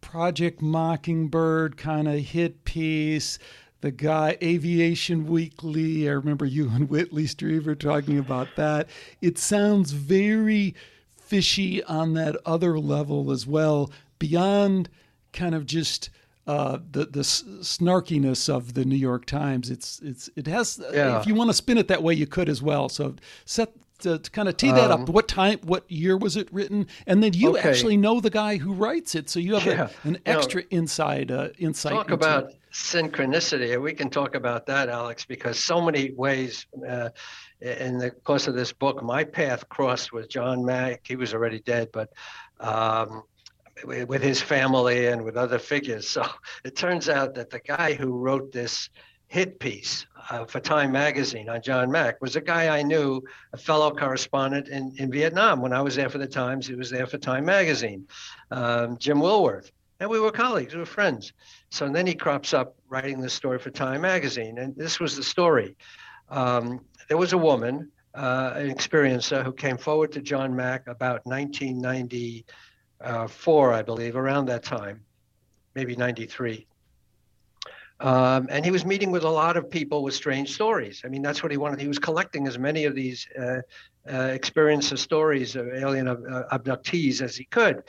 [0.00, 3.38] Project Mockingbird kind of hit piece.
[3.80, 6.08] The guy, Aviation Weekly.
[6.08, 8.88] I remember you and Whitley Strieber talking about that.
[9.20, 10.74] It sounds very
[11.16, 14.88] fishy on that other level as well, beyond
[15.32, 16.10] kind of just
[16.48, 19.70] uh, the the snarkiness of the New York Times.
[19.70, 20.82] It's it's it has.
[20.92, 21.20] Yeah.
[21.20, 22.88] If you want to spin it that way, you could as well.
[22.88, 25.08] So set to, to kind of tee that um, up.
[25.08, 25.58] What time?
[25.64, 26.86] What year was it written?
[27.06, 27.68] And then you okay.
[27.68, 29.88] actually know the guy who writes it, so you have yeah.
[30.04, 31.92] a, an extra know, inside uh, insight.
[31.92, 32.56] Talk about it.
[32.72, 33.80] synchronicity.
[33.80, 36.66] We can talk about that, Alex, because so many ways.
[36.86, 37.10] Uh,
[37.60, 41.00] in the course of this book, my path crossed with John Mack.
[41.04, 42.12] He was already dead, but
[42.60, 43.24] um,
[43.84, 46.08] with his family and with other figures.
[46.08, 46.24] So
[46.64, 48.90] it turns out that the guy who wrote this
[49.28, 53.22] hit piece uh, for Time magazine on John Mack was a guy I knew,
[53.52, 55.60] a fellow correspondent in, in Vietnam.
[55.60, 58.06] When I was there for the Times, he was there for Time magazine,
[58.50, 59.70] um, Jim Willwerth.
[60.00, 61.32] And we were colleagues, we were friends.
[61.70, 64.58] So then he crops up writing this story for Time magazine.
[64.58, 65.76] And this was the story.
[66.30, 71.26] Um, there was a woman, uh, an experiencer, who came forward to John Mack about
[71.26, 72.46] 1990
[73.00, 75.04] uh, I believe, around that time,
[75.74, 76.66] maybe 93.
[78.00, 81.02] Um, and he was meeting with a lot of people with strange stories.
[81.04, 81.80] I mean, that's what he wanted.
[81.80, 83.60] He was collecting as many of these uh,
[84.10, 87.82] uh, experiences, stories of alien uh, abductees as he could.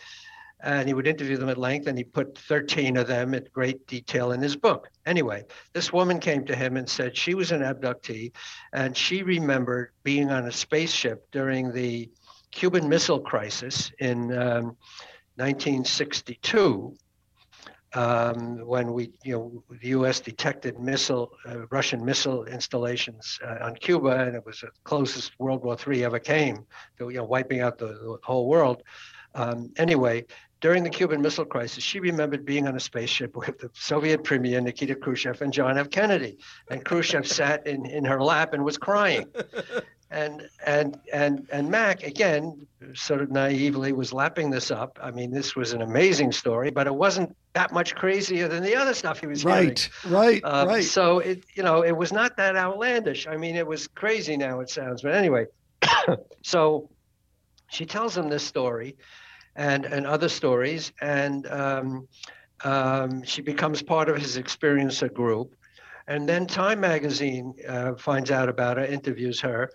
[0.62, 3.88] And he would interview them at length, and he put 13 of them in great
[3.88, 4.89] detail in his book.
[5.05, 8.34] Anyway, this woman came to him and said she was an abductee,
[8.74, 12.10] and she remembered being on a spaceship during the
[12.51, 14.76] Cuban Missile Crisis in um,
[15.38, 16.93] 1962,
[17.94, 20.20] um, when we, you know, the U.S.
[20.20, 25.64] detected missile, uh, Russian missile installations uh, on Cuba, and it was the closest World
[25.64, 26.66] War III ever came
[26.98, 28.84] to, you know, wiping out the, the whole world.
[29.36, 30.26] Um, anyway,
[30.62, 34.60] during the Cuban Missile Crisis, she remembered being on a spaceship with the Soviet Premier
[34.60, 35.90] Nikita Khrushchev and John F.
[35.90, 36.38] Kennedy.
[36.70, 39.28] And Khrushchev sat in, in her lap and was crying.
[40.12, 44.99] and and and and Mack again, sort of naively, was lapping this up.
[45.01, 48.76] I mean, this was an amazing story, but it wasn't that much crazier than the
[48.76, 50.16] other stuff he was right, hearing.
[50.16, 53.28] Right, uh, right, So it, you know, it was not that outlandish.
[53.28, 54.62] I mean, it was crazy now.
[54.62, 55.45] It sounds, but anyway.
[56.41, 56.89] so
[57.70, 58.95] she tells him this story,
[59.55, 62.07] and and other stories, and um,
[62.64, 65.55] um, she becomes part of his experiencer group.
[66.07, 69.70] And then Time magazine uh, finds out about her, interviews her,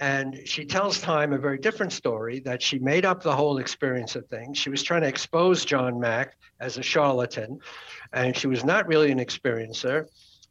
[0.00, 4.16] and she tells Time a very different story that she made up the whole experience
[4.16, 4.56] of things.
[4.56, 7.60] She was trying to expose John Mack as a charlatan,
[8.14, 10.06] and she was not really an experiencer.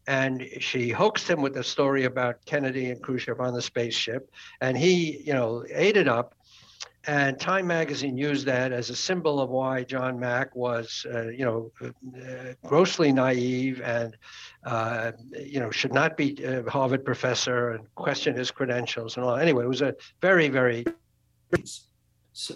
[0.07, 4.31] And she hoaxed him with the story about Kennedy and Khrushchev on the spaceship.
[4.61, 6.33] And he, you know, ate it up
[7.07, 11.45] and Time Magazine used that as a symbol of why John Mack was, uh, you
[11.45, 14.17] know, uh, grossly naive and,
[14.65, 19.35] uh, you know, should not be a Harvard professor and question his credentials and all.
[19.37, 20.85] Anyway, it was a very, very.
[22.33, 22.55] So,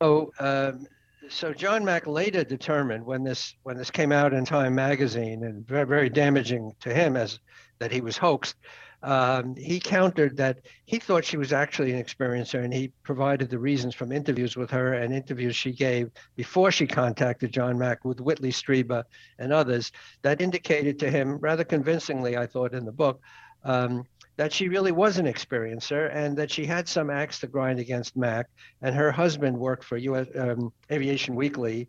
[0.00, 0.86] so, um,
[1.28, 5.66] so John Mack later determined when this when this came out in Time Magazine and
[5.66, 7.40] very, very damaging to him as
[7.78, 8.56] that he was hoaxed
[9.04, 13.58] um, he countered that he thought she was actually an experiencer and he provided the
[13.58, 18.22] reasons from interviews with her and interviews she gave before she contacted John Mack with
[18.22, 19.04] Whitley Strieber
[19.38, 23.20] and others that indicated to him rather convincingly, I thought in the book,
[23.62, 24.06] um,
[24.36, 28.16] that she really was an experiencer and that she had some axe to grind against
[28.16, 28.46] Mack.
[28.80, 31.88] And her husband worked for US um, Aviation Weekly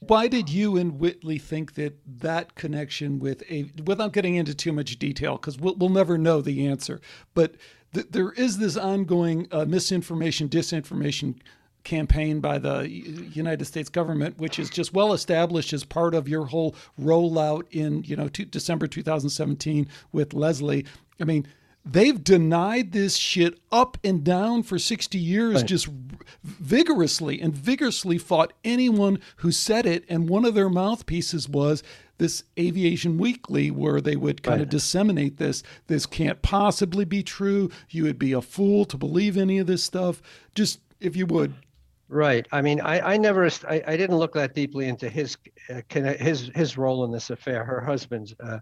[0.00, 4.72] why did you and Whitley think that that connection with a, without getting into too
[4.72, 7.00] much detail, because we'll, we'll never know the answer,
[7.34, 7.54] but
[7.92, 11.36] th- there is this ongoing uh, misinformation, disinformation
[11.84, 16.46] campaign by the United States government, which is just well established as part of your
[16.46, 20.84] whole rollout in you know December 2017 with Leslie.
[21.20, 21.46] I mean,
[21.84, 25.66] they've denied this shit up and down for 60 years, right.
[25.66, 25.88] just
[26.42, 30.04] vigorously and vigorously fought anyone who said it.
[30.08, 31.82] And one of their mouthpieces was
[32.18, 34.62] this Aviation Weekly, where they would kind right.
[34.62, 35.62] of disseminate this.
[35.86, 37.70] This can't possibly be true.
[37.88, 40.20] You would be a fool to believe any of this stuff.
[40.54, 41.54] Just if you would.
[42.08, 42.46] Right.
[42.50, 45.38] I mean, I, I never, I, I didn't look that deeply into his,
[45.72, 47.64] uh, his, his role in this affair.
[47.64, 48.58] Her husband's uh,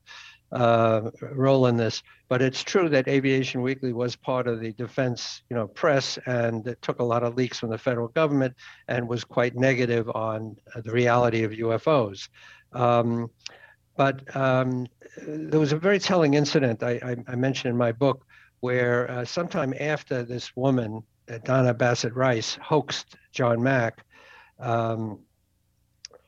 [0.52, 2.02] uh, role in this.
[2.28, 6.66] But it's true that Aviation Weekly was part of the defense, you know, press, and
[6.66, 8.54] it took a lot of leaks from the federal government
[8.88, 12.28] and was quite negative on uh, the reality of UFOs.
[12.72, 13.30] Um,
[13.96, 14.86] but um,
[15.26, 18.24] there was a very telling incident I, I, I mentioned in my book
[18.60, 24.04] where uh, sometime after this woman, uh, Donna Bassett Rice, hoaxed John Mack.
[24.58, 25.20] Um,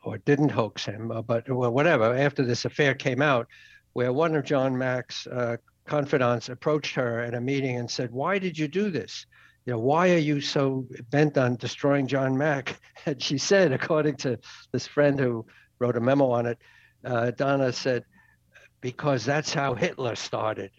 [0.03, 2.15] or didn't hoax him, uh, but well, whatever.
[2.15, 3.47] After this affair came out,
[3.93, 8.39] where one of John Mack's uh, confidants approached her at a meeting and said, "Why
[8.39, 9.25] did you do this?
[9.65, 14.17] You know, why are you so bent on destroying John Mack?" And she said, according
[14.17, 14.37] to
[14.71, 15.45] this friend who
[15.79, 16.59] wrote a memo on it,
[17.03, 18.05] uh, Donna said,
[18.79, 20.71] "Because that's how Hitler started."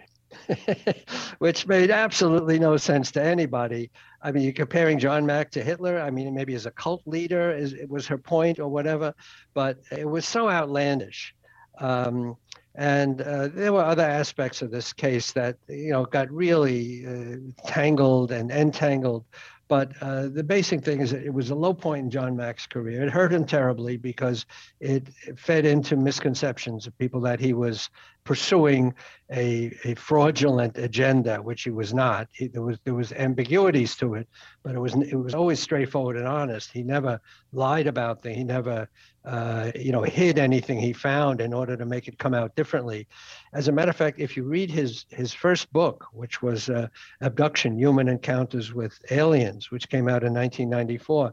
[1.39, 3.91] which made absolutely no sense to anybody.
[4.23, 6.01] I mean, you're comparing John Mack to Hitler.
[6.01, 9.15] I mean, maybe as a cult leader, is it was her point or whatever,
[9.55, 11.35] but it was so outlandish.
[11.79, 12.37] Um,
[12.75, 17.37] and uh, there were other aspects of this case that you know got really uh,
[17.67, 19.25] tangled and entangled
[19.73, 23.03] but uh, the basic thing is it was a low point in John Mack's career.
[23.05, 24.45] It hurt him terribly because
[24.81, 27.89] it, it fed into misconceptions of people that he was
[28.23, 28.93] pursuing
[29.33, 32.29] a, a fraudulent agenda, which he was not.
[32.33, 34.29] He, there was there was ambiguities to it,
[34.63, 36.71] but it was it was always straightforward and honest.
[36.71, 37.19] He never
[37.55, 38.37] lied about things.
[38.37, 38.91] He never
[39.25, 43.07] uh, you know, hid anything he found in order to make it come out differently.
[43.53, 46.89] As a matter of fact, if you read his his first book, which was uh,
[47.21, 51.33] Abduction: Human Encounters with Aliens, which came out in 1994,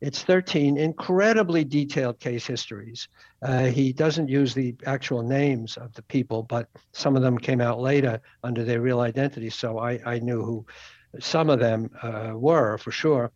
[0.00, 3.08] it's 13 incredibly detailed case histories.
[3.42, 7.60] Uh, he doesn't use the actual names of the people, but some of them came
[7.60, 9.48] out later under their real identity.
[9.48, 10.66] So I, I knew who
[11.18, 13.32] some of them uh, were for sure.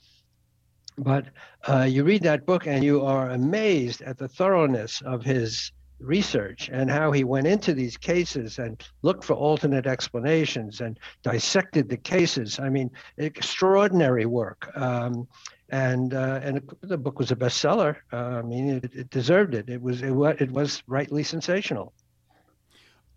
[0.97, 1.27] But
[1.69, 6.69] uh, you read that book and you are amazed at the thoroughness of his research
[6.73, 11.97] and how he went into these cases and looked for alternate explanations and dissected the
[11.97, 12.59] cases.
[12.59, 14.71] I mean, extraordinary work.
[14.77, 15.27] Um,
[15.71, 17.97] and uh, and the book was a bestseller.
[18.13, 19.69] Uh, I mean, it, it, deserved it.
[19.69, 21.93] It was it was it was rightly sensational.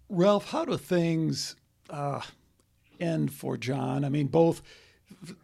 [0.09, 1.55] Ralph, how do things
[1.89, 2.21] uh,
[2.99, 4.05] end for John?
[4.05, 4.61] I mean, both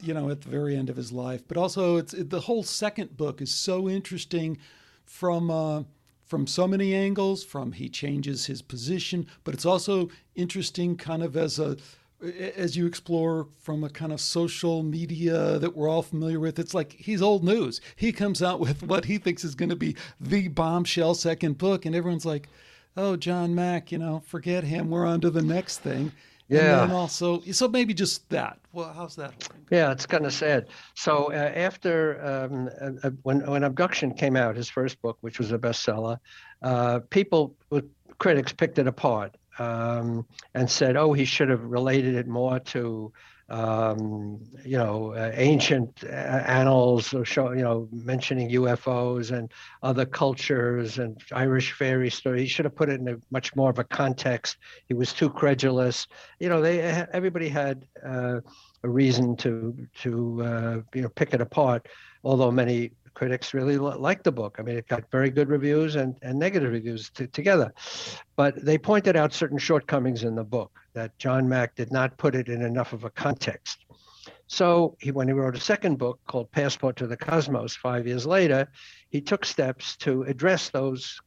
[0.02, 1.44] you know, at the very end of his life.
[1.48, 4.58] But also, it's it, the whole second book is so interesting
[5.06, 5.84] from uh,
[6.26, 7.44] from so many angles.
[7.44, 11.78] From he changes his position, but it's also interesting, kind of as a
[12.56, 16.74] as you explore from a kind of social media that we're all familiar with, it's
[16.74, 17.82] like he's old news.
[17.98, 21.86] He comes out with what he thinks is going to be the bombshell second book,
[21.86, 22.50] and everyone's like,
[22.96, 24.90] "Oh, John Mack, you know, forget him.
[24.90, 26.12] We're on to the next thing."
[26.48, 26.84] Yeah.
[26.84, 28.60] And also, so maybe just that.
[28.74, 29.48] Well, how's that?
[29.72, 30.68] Yeah, it's kind of sad.
[30.96, 35.40] So uh, after um, uh, uh, when when Abduction came out, his first book, which
[35.40, 36.18] was a bestseller,
[36.62, 37.56] uh, people,
[38.18, 43.12] critics, picked it apart um, and said, "Oh, he should have related it more to."
[43.54, 49.52] Um, you know, uh, ancient annals, show, you know, mentioning UFOs and
[49.84, 52.42] other cultures and Irish fairy stories.
[52.42, 54.58] He should have put it in a much more of a context.
[54.88, 56.08] He was too credulous.
[56.40, 56.82] You know, they
[57.14, 58.40] everybody had uh,
[58.84, 61.88] a reason to to uh, you know pick it apart.
[62.24, 64.58] Although many critics really liked the book.
[64.60, 67.74] I mean, it got very good reviews and, and negative reviews t- together.
[68.36, 72.36] But they pointed out certain shortcomings in the book that John Mack did not put
[72.36, 73.86] it in enough of a context.
[74.48, 78.26] So he, when he wrote a second book called Passport to the Cosmos five years
[78.26, 78.68] later,
[79.10, 81.20] he took steps to address those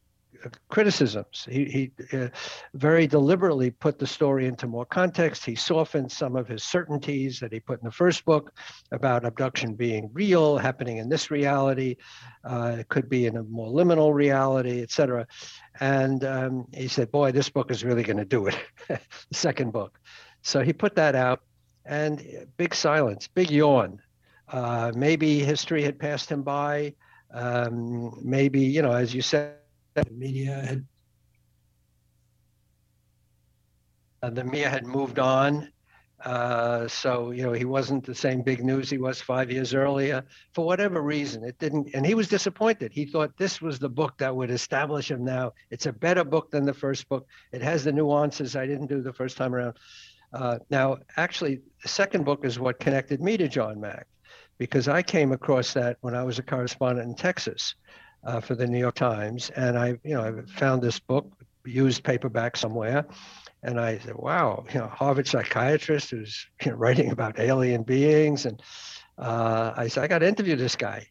[0.68, 1.46] criticisms.
[1.50, 2.28] He, he uh,
[2.74, 5.44] very deliberately put the story into more context.
[5.44, 8.52] He softened some of his certainties that he put in the first book
[8.92, 11.96] about abduction being real, happening in this reality.
[12.44, 15.26] Uh, it could be in a more liminal reality, etc.
[15.80, 18.58] And um, he said, "Boy, this book is really going to do it."
[18.88, 19.00] the
[19.32, 19.98] second book.
[20.42, 21.42] So he put that out,
[21.84, 24.00] and big silence, big yawn.
[24.48, 26.94] Uh, maybe history had passed him by.
[27.32, 29.56] Um, maybe you know, as you said
[30.04, 30.86] the media had
[34.22, 35.70] uh, the media had moved on.
[36.24, 40.24] Uh, so you know he wasn't the same big news he was five years earlier.
[40.54, 42.90] For whatever reason, it didn't, and he was disappointed.
[42.92, 45.24] He thought this was the book that would establish him.
[45.24, 47.26] Now it's a better book than the first book.
[47.52, 49.76] It has the nuances I didn't do the first time around.
[50.32, 54.06] Uh, now, actually, the second book is what connected me to John Mack,
[54.58, 57.74] because I came across that when I was a correspondent in Texas
[58.26, 61.30] uh, for the New York Times, and I, you know, I found this book,
[61.64, 63.06] used paperback somewhere,
[63.62, 68.44] and I said, "Wow, you know, Harvard psychiatrist who's you know, writing about alien beings,"
[68.44, 68.60] and
[69.16, 71.06] uh, I said, "I got to interview this guy."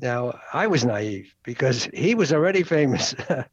[0.00, 3.14] Now, I was naive because he was already famous.
[3.28, 3.44] uh,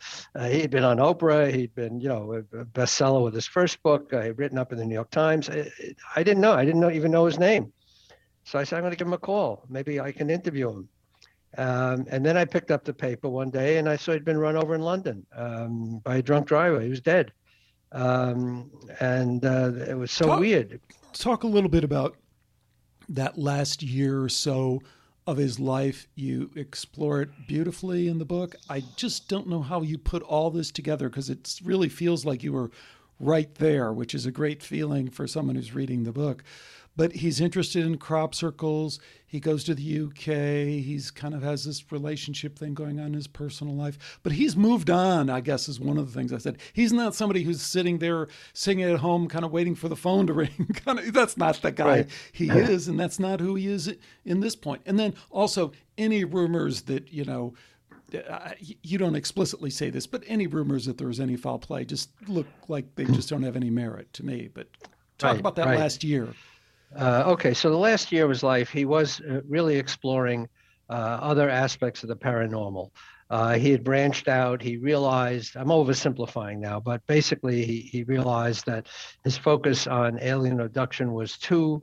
[0.48, 1.52] he had been on Oprah.
[1.52, 4.14] He'd been, you know, a bestseller with his first book.
[4.14, 5.50] Uh, written up in the New York Times.
[5.50, 5.72] I,
[6.16, 6.54] I didn't know.
[6.54, 7.74] I didn't know, even know his name.
[8.44, 9.66] So I said, I'm going to give him a call.
[9.70, 10.90] Maybe I can interview him.
[11.58, 14.38] Um, and then I picked up the paper one day and I saw he'd been
[14.38, 16.82] run over in London um, by a drunk driver.
[16.82, 17.32] He was dead.
[17.92, 20.82] Um, and uh, it was so talk, weird.
[21.14, 22.18] Talk a little bit about
[23.10, 24.82] that last year or so
[25.28, 26.08] of his life.
[26.16, 28.56] You explore it beautifully in the book.
[28.70, 32.44] I just don't know how you put all this together because it really feels like
[32.44, 32.72] you were
[33.20, 36.44] right there, which is a great feeling for someone who's reading the book
[36.96, 39.00] but he's interested in crop circles.
[39.28, 40.84] He goes to the UK.
[40.84, 44.20] He's kind of has this relationship thing going on in his personal life.
[44.24, 46.60] But he's moved on, I guess, is one of the things I said.
[46.74, 50.28] He's not somebody who's sitting there singing at home, kind of waiting for the phone
[50.28, 50.70] to ring.
[50.86, 52.10] kind of, that's not the guy right.
[52.32, 53.94] he is, and that's not who he is
[54.24, 54.82] in this point.
[54.86, 57.54] And then also, any rumors that, you know,
[58.30, 61.84] uh, you don't explicitly say this, but any rumors that there was any foul play
[61.84, 64.50] just look like they just don't have any merit to me.
[64.54, 64.68] But
[65.18, 65.80] talk right, about that right.
[65.80, 66.34] last year.
[66.98, 70.48] Uh, okay, so the last year of his life, he was uh, really exploring
[70.90, 72.92] uh, other aspects of the paranormal.
[73.30, 74.62] Uh, he had branched out.
[74.62, 78.88] He realized, I'm oversimplifying now, but basically, he, he realized that
[79.24, 81.82] his focus on alien abduction was too,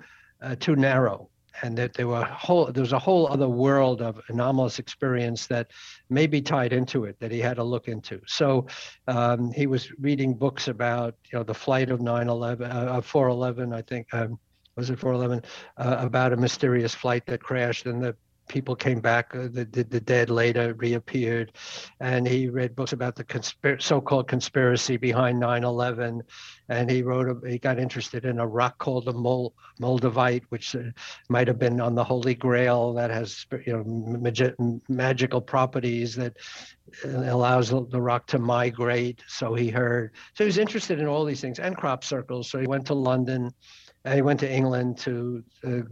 [0.60, 1.28] too narrow.
[1.62, 5.70] And that there were whole, there was a whole other world of anomalous experience that
[6.08, 8.20] may be tied into it that he had to look into.
[8.26, 8.66] So
[9.06, 13.82] um, he was reading books about, you know, the flight of 9/11, uh, 4/11, I
[13.82, 14.38] think, um,
[14.76, 15.44] was it 411
[15.76, 18.16] uh, about a mysterious flight that crashed and the
[18.48, 21.52] people came back uh, the, the, the dead later reappeared.
[22.00, 26.20] And he read books about the conspir- so-called conspiracy behind 9-11
[26.68, 30.74] and he wrote a, he got interested in a rock called the Mol- moldavite which
[30.76, 30.80] uh,
[31.28, 34.52] might have been on the holy grail that has you know magi-
[34.88, 36.36] magical properties that
[37.04, 39.22] uh, allows the rock to migrate.
[39.28, 42.50] So he heard so he was interested in all these things and crop circles.
[42.50, 43.52] So he went to london
[44.04, 45.82] and he went to England to uh,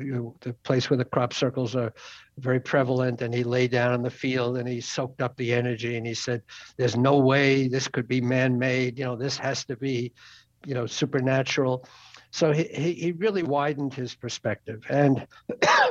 [0.41, 1.93] the place where the crop circles are
[2.39, 3.23] very prevalent.
[3.23, 5.97] And he lay down in the field and he soaked up the energy.
[5.97, 6.43] And he said,
[6.77, 8.99] "There's no way this could be man-made.
[8.99, 10.13] You know, this has to be,
[10.67, 11.87] you know, supernatural."
[12.33, 15.27] So he he, he really widened his perspective, and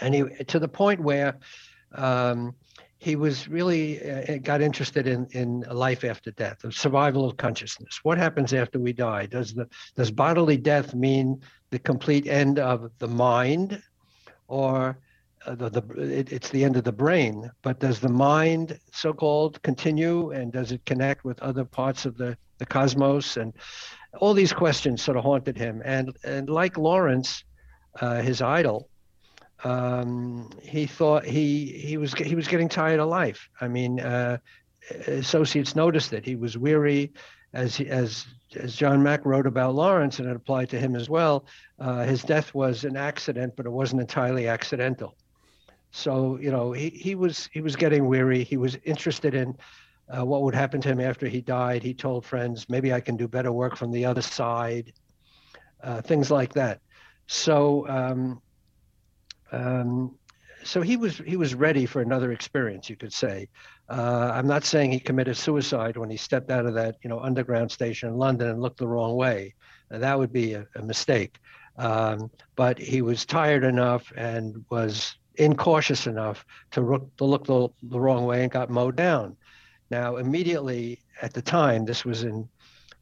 [0.00, 1.38] and he to the point where.
[1.94, 2.54] Um,
[3.02, 7.98] he was really uh, got interested in in life after death, the survival of consciousness.
[8.04, 9.26] What happens after we die?
[9.26, 11.40] Does the does bodily death mean
[11.70, 13.82] the complete end of the mind,
[14.46, 14.96] or
[15.46, 17.50] uh, the, the it, it's the end of the brain?
[17.62, 22.36] But does the mind, so-called, continue, and does it connect with other parts of the
[22.58, 23.36] the cosmos?
[23.36, 23.52] And
[24.20, 25.82] all these questions sort of haunted him.
[25.84, 27.42] And and like Lawrence,
[28.00, 28.88] uh, his idol,
[29.64, 33.48] um, he thought he he was he was getting tired of life.
[33.60, 34.38] I mean, uh,
[35.06, 37.12] associates noticed that He was weary,
[37.52, 41.08] as he, as as John Mack wrote about Lawrence, and it applied to him as
[41.08, 41.46] well.
[41.78, 45.16] Uh, his death was an accident, but it wasn't entirely accidental.
[45.90, 48.44] So you know, he he was he was getting weary.
[48.44, 49.56] He was interested in.
[50.08, 51.82] Uh, what would happen to him after he died?
[51.82, 54.92] He told friends, maybe I can do better work from the other side,
[55.82, 56.80] uh, things like that.
[57.28, 58.42] So um,
[59.52, 60.16] um,
[60.64, 63.48] so he was he was ready for another experience, you could say.
[63.88, 67.20] Uh, I'm not saying he committed suicide when he stepped out of that you know
[67.20, 69.54] underground station in London and looked the wrong way.
[69.90, 71.38] that would be a, a mistake.
[71.76, 77.68] Um, but he was tired enough and was incautious enough to look, to look the,
[77.82, 79.36] the wrong way and got mowed down.
[79.90, 82.48] Now, immediately at the time, this was in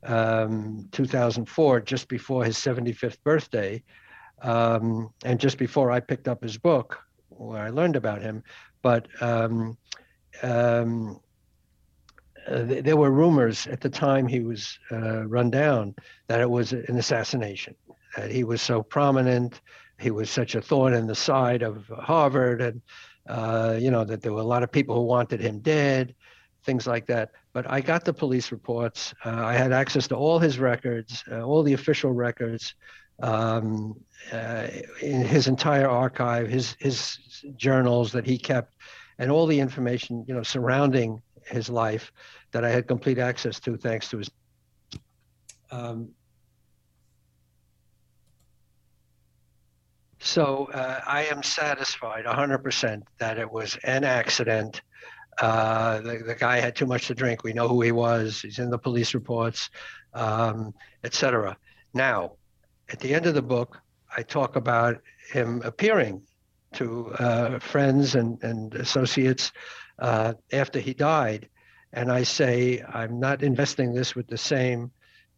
[0.05, 3.83] um, 2004, just before his 75th birthday,
[4.43, 8.43] um, and just before I picked up his book, where I learned about him,
[8.83, 9.77] but um,
[10.43, 11.21] um,
[12.47, 15.95] uh, th- there were rumors at the time he was uh, run down
[16.29, 17.75] that it was an assassination.
[18.17, 19.61] That he was so prominent,
[19.99, 22.83] he was such a thorn in the side of Harvard, and
[23.29, 26.15] uh, you know that there were a lot of people who wanted him dead,
[26.65, 27.31] things like that.
[27.53, 29.15] But I got the police reports.
[29.25, 32.75] Uh, I had access to all his records, uh, all the official records
[33.23, 34.01] um,
[34.33, 34.67] uh,
[35.03, 37.19] in his entire archive, his his
[37.57, 38.75] journals that he kept,
[39.19, 42.13] and all the information you know surrounding his life
[42.53, 44.31] that I had complete access to thanks to his.
[45.71, 46.11] Um,
[50.19, 54.83] so uh, I am satisfied 100% that it was an accident.
[55.41, 57.43] Uh, the, the guy had too much to drink.
[57.43, 58.43] We know who he was.
[58.43, 59.71] He's in the police reports,
[60.13, 61.57] um, etc.
[61.95, 62.33] Now,
[62.91, 63.81] at the end of the book,
[64.17, 65.01] I talk about
[65.33, 66.23] him appearing
[66.75, 69.53] to uh, friends and, and associates
[69.99, 71.49] uh, after he died.
[71.93, 74.91] And I say, I'm not investing this with the same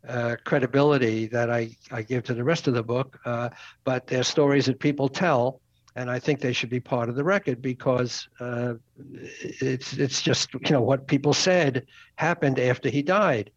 [0.07, 3.50] uh, credibility that I, I give to the rest of the book, uh,
[3.84, 5.61] but they're stories that people tell.
[5.94, 8.74] And I think they should be part of the record because uh,
[9.42, 11.84] it's it's just you know what people said
[12.16, 13.50] happened after he died,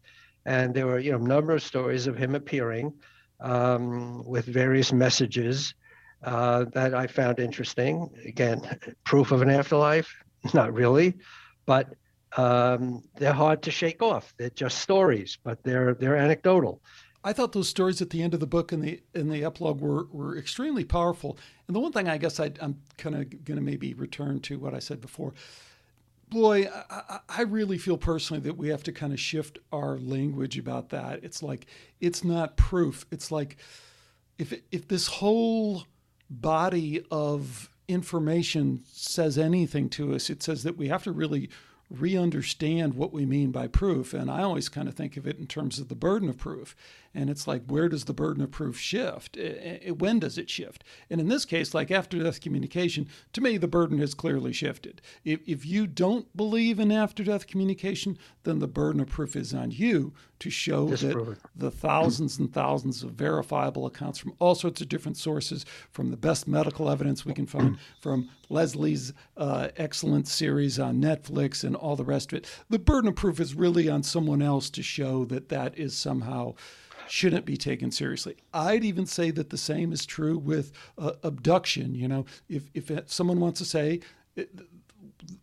[0.44, 2.92] and there were you know a number of stories of him appearing
[3.40, 5.74] um, with various messages
[6.24, 8.10] uh, that I found interesting.
[8.24, 8.60] Again,
[9.04, 10.12] proof of an afterlife?
[10.54, 11.14] Not really,
[11.66, 11.94] but
[12.36, 14.34] um, they're hard to shake off.
[14.36, 16.80] They're just stories, but they're they're anecdotal.
[17.24, 19.80] I thought those stories at the end of the book and the in the epilogue
[19.80, 21.38] were were extremely powerful.
[21.66, 24.58] And the one thing I guess I, am kind of going to maybe return to
[24.58, 25.34] what I said before.
[26.28, 30.58] Boy, I, I really feel personally that we have to kind of shift our language
[30.58, 31.22] about that.
[31.22, 31.66] It's like
[32.00, 33.06] it's not proof.
[33.10, 33.56] It's like
[34.38, 35.84] if if this whole
[36.28, 41.48] body of information says anything to us, it says that we have to really
[41.90, 44.12] re understand what we mean by proof.
[44.12, 46.74] And I always kind of think of it in terms of the burden of proof.
[47.16, 49.38] And it's like, where does the burden of proof shift?
[49.96, 50.84] When does it shift?
[51.08, 55.00] And in this case, like after death communication, to me, the burden has clearly shifted.
[55.24, 59.54] If, if you don't believe in after death communication, then the burden of proof is
[59.54, 64.82] on you to show that the thousands and thousands of verifiable accounts from all sorts
[64.82, 70.28] of different sources, from the best medical evidence we can find, from Leslie's uh, excellent
[70.28, 72.46] series on Netflix, and all the rest of it.
[72.68, 76.54] The burden of proof is really on someone else to show that that is somehow
[77.08, 78.36] shouldn't be taken seriously.
[78.52, 81.94] I'd even say that the same is true with uh, abduction.
[81.94, 84.00] You know, if if someone wants to say,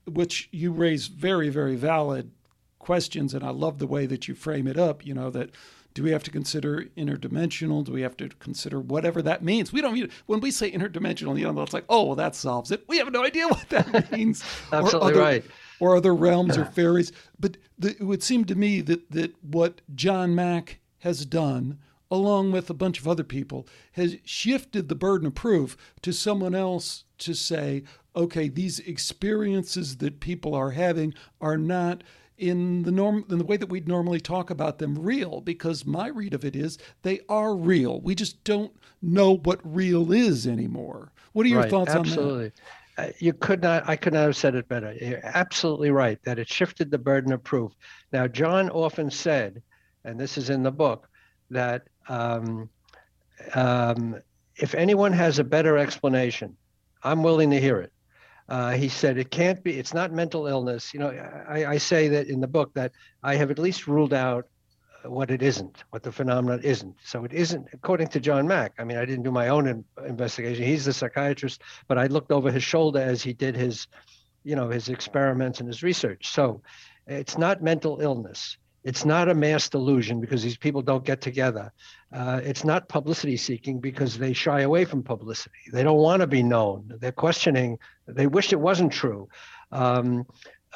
[0.06, 2.32] which you raise very very valid
[2.80, 5.06] questions, and I love the way that you frame it up.
[5.06, 5.52] You know that.
[5.96, 7.84] Do we have to consider interdimensional?
[7.84, 9.72] Do we have to consider whatever that means?
[9.72, 10.12] We don't.
[10.26, 12.84] When we say interdimensional, you know, it's like, oh, well, that solves it.
[12.88, 14.44] We have no idea what that means.
[14.72, 15.46] Absolutely other, right.
[15.80, 17.12] Or other realms or fairies.
[17.40, 21.78] But the, it would seem to me that that what John Mack has done,
[22.10, 26.56] along with a bunch of other people, has shifted the burden of proof to someone
[26.56, 27.84] else to say,
[28.16, 32.06] okay, these experiences that people are having are not
[32.38, 36.08] in the norm in the way that we'd normally talk about them real because my
[36.08, 38.00] read of it is they are real.
[38.00, 41.12] We just don't know what real is anymore.
[41.34, 42.46] What are your right, thoughts absolutely.
[42.46, 42.52] on
[42.96, 43.10] that?
[43.10, 44.94] Uh, you could not i could not have said it better.
[44.94, 47.74] You're absolutely right that it shifted the burden of proof.
[48.14, 49.62] Now john often said
[50.04, 51.10] and this is in the book,
[51.50, 52.70] that um,
[53.54, 54.20] um,
[54.56, 56.56] if anyone has a better explanation,
[57.04, 57.92] I'm willing to hear it.
[58.50, 59.78] Uh, he said it can't be.
[59.80, 60.94] It's not mental illness.
[60.94, 61.10] You know,
[61.48, 62.92] I, I, say that in the book that
[63.24, 64.48] I have at least ruled out
[65.06, 66.96] what it isn't, what the phenomenon isn't.
[67.04, 68.74] So it isn't, according to John Mack.
[68.78, 70.66] I mean, I didn't do my own in, investigation.
[70.66, 73.88] He's the psychiatrist, but I looked over his shoulder as he did his,
[74.44, 76.30] you know, his experiments and his research.
[76.30, 76.62] So
[77.08, 78.58] it's not mental illness.
[78.84, 81.72] It's not a mass delusion because these people don't get together.
[82.12, 85.56] Uh, it's not publicity seeking because they shy away from publicity.
[85.72, 86.94] They don't want to be known.
[87.00, 87.80] They're questioning.
[88.08, 89.30] They wish it wasn't true.
[89.72, 90.26] Um,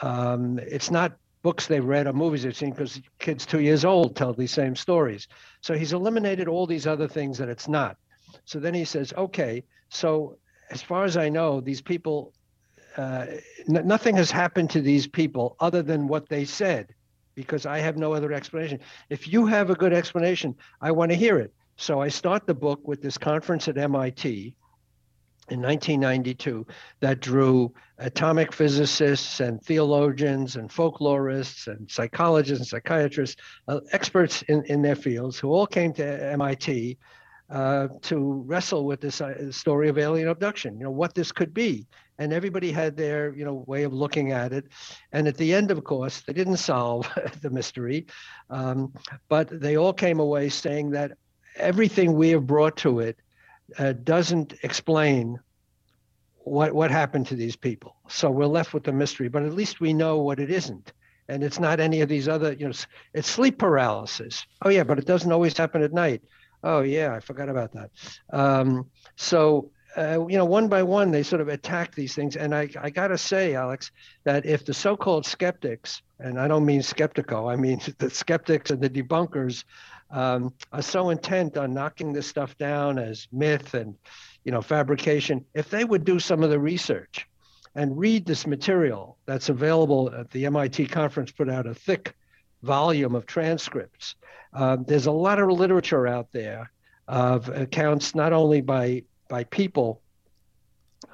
[0.02, 4.16] um, it's not books they've read or movies they've seen because kids two years old
[4.16, 5.28] tell these same stories.
[5.62, 7.98] So he's eliminated all these other things that it's not.
[8.46, 10.38] So then he says, okay, so
[10.72, 12.34] as far as I know, these people,
[12.96, 13.26] uh,
[13.68, 16.94] n- nothing has happened to these people other than what they said
[17.38, 18.80] because I have no other explanation.
[19.12, 21.54] If you have a good explanation, I want to hear it.
[21.76, 24.56] So I start the book with this conference at MIT
[25.50, 26.66] in 1992
[27.00, 34.64] that drew atomic physicists and theologians and folklorists and psychologists and psychiatrists, uh, experts in,
[34.66, 36.98] in their fields, who all came to MIT
[37.52, 40.76] uh, to wrestle with this uh, story of alien abduction.
[40.80, 41.86] You know what this could be,
[42.20, 44.66] and everybody had their you know way of looking at it.
[45.12, 47.10] And at the end, of course, they didn't solve
[47.42, 48.08] the mystery,
[48.50, 48.94] um,
[49.30, 51.14] but they all came away saying that
[51.56, 53.18] everything we have brought to it
[53.78, 55.40] uh, doesn't explain
[56.38, 57.96] what what happened to these people.
[58.08, 60.94] So we're left with the mystery, but at least we know what it isn't.
[61.30, 62.74] And it's not any of these other, you know,
[63.14, 64.46] it's sleep paralysis.
[64.64, 66.22] Oh yeah, but it doesn't always happen at night.
[66.64, 67.92] Oh yeah, I forgot about that.
[68.32, 72.36] Um, so uh, you know, one by one, they sort of attack these things.
[72.36, 73.92] And I, I got to say, Alex,
[74.24, 78.82] that if the so-called skeptics, and I don't mean skeptical, I mean the skeptics and
[78.82, 79.64] the debunkers,
[80.10, 83.96] um, are so intent on knocking this stuff down as myth and,
[84.46, 87.28] you know, fabrication, if they would do some of the research
[87.76, 92.16] and read this material that's available at the MIT conference, put out a thick
[92.64, 94.16] volume of transcripts
[94.54, 96.72] um, there's a lot of literature out there
[97.08, 100.02] of accounts not only by by people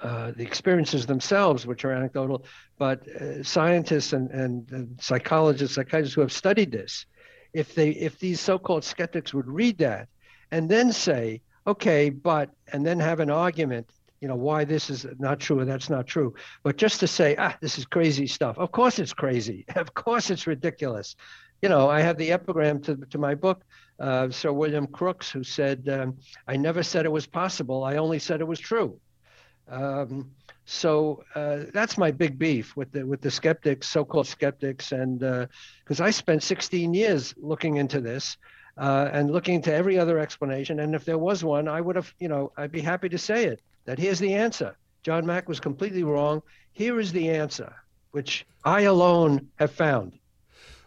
[0.02, 2.46] uh, the experiences themselves, which are anecdotal,
[2.78, 7.06] but uh, scientists and, and, and, psychologists, psychiatrists who have studied this,
[7.54, 10.08] if they if these so-called skeptics would read that
[10.52, 13.90] and then say, okay, but and then have an argument,
[14.22, 16.34] you know, why this is not true and that's not true,
[16.64, 18.58] but just to say, ah, this is crazy stuff.
[18.58, 19.66] Of course it's crazy.
[19.76, 21.16] Of course it's ridiculous.
[21.64, 23.64] You know, I have the epigram to to my book.
[23.98, 27.86] Uh, Sir William Crookes, who said, um, "I never said it was possible.
[27.86, 29.00] I only said it was true."
[29.70, 30.32] Um,
[30.66, 36.02] so uh, that's my big beef with the with the skeptics, so-called skeptics, and because
[36.02, 38.36] uh, I spent 16 years looking into this
[38.76, 42.14] uh, and looking into every other explanation, and if there was one, I would have,
[42.20, 43.62] you know, I'd be happy to say it.
[43.86, 44.76] That here's the answer.
[45.02, 46.42] John Mack was completely wrong.
[46.74, 47.74] Here is the answer,
[48.12, 50.20] which I alone have found.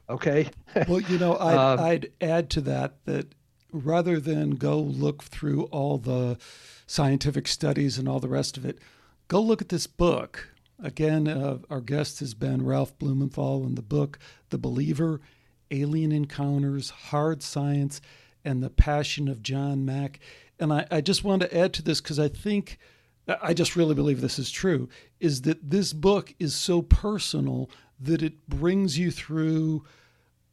[0.08, 0.48] Okay.
[0.88, 3.34] well, you know, I'd, um, I'd add to that that
[3.72, 6.38] rather than go look through all the
[6.86, 8.78] scientific studies and all the rest of it,
[9.28, 10.48] go look at this book.
[10.82, 14.18] Again, uh, our guest has been Ralph Blumenthal in the book
[14.50, 15.20] The Believer
[15.70, 18.00] Alien Encounters, Hard Science,
[18.44, 20.20] and the Passion of John Mack.
[20.58, 22.78] And I, I just want to add to this because I think,
[23.42, 24.88] I just really believe this is true,
[25.18, 27.68] is that this book is so personal
[28.00, 29.84] that it brings you through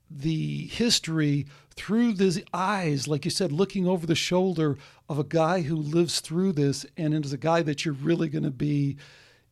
[0.09, 4.77] the history through the eyes, like you said, looking over the shoulder
[5.09, 8.43] of a guy who lives through this, and is a guy that you're really going
[8.43, 8.97] to be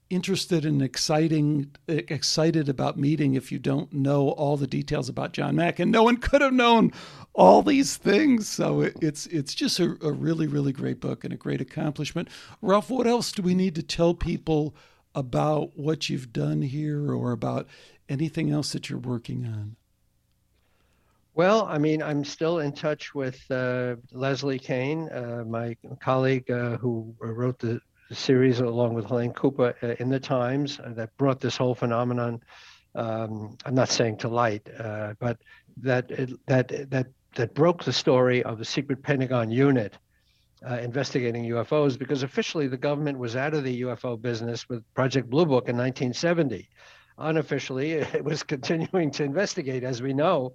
[0.10, 5.56] interested and exciting excited about meeting if you don't know all the details about John
[5.56, 5.80] Mack.
[5.80, 6.92] And no one could have known
[7.34, 8.48] all these things.
[8.50, 12.28] So it, it's it's just a, a, really really great book and a great accomplishment.
[12.62, 14.76] Ralph what else do we need to tell people
[15.14, 17.68] about what you've done here or about
[18.10, 19.76] anything else that you're working on
[21.34, 26.78] well, I mean, I'm still in touch with uh, Leslie Kean, uh, my colleague uh,
[26.78, 27.80] who wrote the
[28.12, 32.44] series along with Helene Cooper uh, in the Times uh, that brought this whole phenomenon.
[32.96, 35.38] Um, I'm not saying to light, uh, but
[35.78, 36.10] that
[36.48, 39.98] that that that broke the story of the secret Pentagon unit
[40.70, 45.30] uh, investigating UFOs because officially the government was out of the UFO business with Project
[45.30, 46.70] Blue Book in 1970.
[47.18, 50.54] Unofficially, it was continuing to investigate, as we know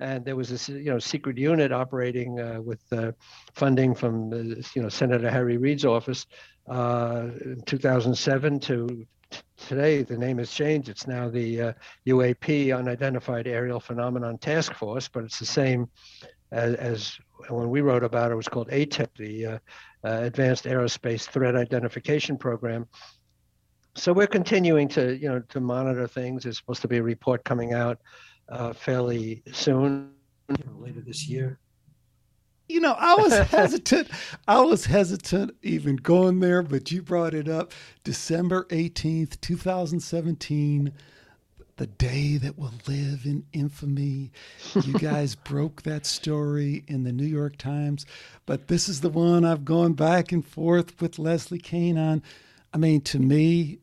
[0.00, 3.12] and there was this you know secret unit operating uh, with uh,
[3.54, 6.26] funding from you know Senator Harry Reid's office
[6.68, 9.06] uh, in 2007 to
[9.56, 11.74] today the name has changed it's now the
[12.06, 15.88] UAP uh, unidentified aerial phenomenon task force but it's the same
[16.50, 17.18] as, as
[17.48, 19.58] when we wrote about it, it was called ATIP the uh,
[20.04, 22.86] uh, Advanced Aerospace Threat Identification Program
[23.98, 27.44] so we're continuing to you know to monitor things there's supposed to be a report
[27.44, 27.98] coming out
[28.48, 30.12] uh, fairly soon,
[30.78, 31.58] later this year.
[32.68, 34.08] You know, I was hesitant.
[34.46, 37.72] I was hesitant even going there, but you brought it up.
[38.04, 40.92] December 18th, 2017,
[41.78, 44.30] the day that will live in infamy.
[44.84, 48.04] You guys broke that story in the New York Times,
[48.46, 52.22] but this is the one I've gone back and forth with Leslie Kean on.
[52.74, 53.78] I mean, to me,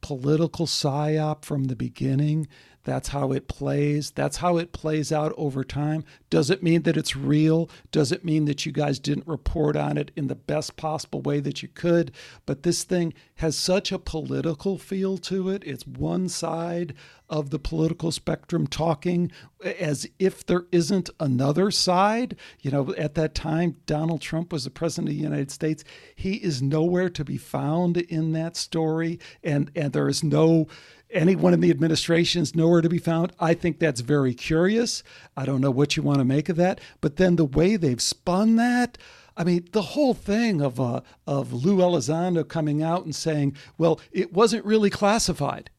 [0.00, 2.48] political psyop from the beginning.
[2.84, 4.10] That's how it plays.
[4.10, 6.04] That's how it plays out over time.
[6.30, 7.68] Does it mean that it's real?
[7.92, 11.40] Does it mean that you guys didn't report on it in the best possible way
[11.40, 12.12] that you could?
[12.46, 15.62] But this thing has such a political feel to it.
[15.64, 16.94] It's one side
[17.30, 19.30] of the political spectrum talking
[19.64, 22.36] as if there isn't another side.
[22.60, 25.84] You know, at that time, Donald Trump was the president of the United States.
[26.14, 30.66] He is nowhere to be found in that story, and and there is no
[31.12, 33.32] anyone in the administration is nowhere to be found.
[33.38, 35.02] I think that's very curious.
[35.36, 38.00] I don't know what you want to make of that, but then the way they've
[38.00, 38.98] spun that.
[39.36, 44.00] I mean, the whole thing of uh, of Lou Elizondo coming out and saying, "Well,
[44.12, 45.70] it wasn't really classified."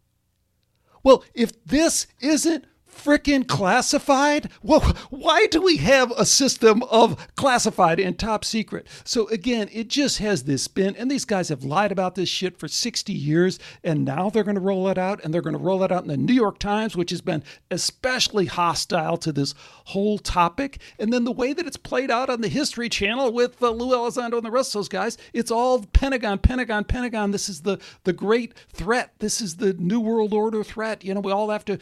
[1.04, 4.50] Well, if this isn't freaking classified?
[4.62, 8.88] Well, why do we have a system of classified and top secret?
[9.04, 12.58] So again, it just has this spin, and these guys have lied about this shit
[12.58, 15.64] for 60 years, and now they're going to roll it out, and they're going to
[15.64, 19.54] roll it out in the New York Times, which has been especially hostile to this
[19.86, 20.80] whole topic.
[21.00, 23.96] And then the way that it's played out on the History Channel with uh, Lou
[23.96, 27.32] Elizondo and the rest of those guys, it's all Pentagon, Pentagon, Pentagon.
[27.32, 29.14] This is the the great threat.
[29.20, 31.04] This is the New World Order threat.
[31.04, 31.80] You know, we all have to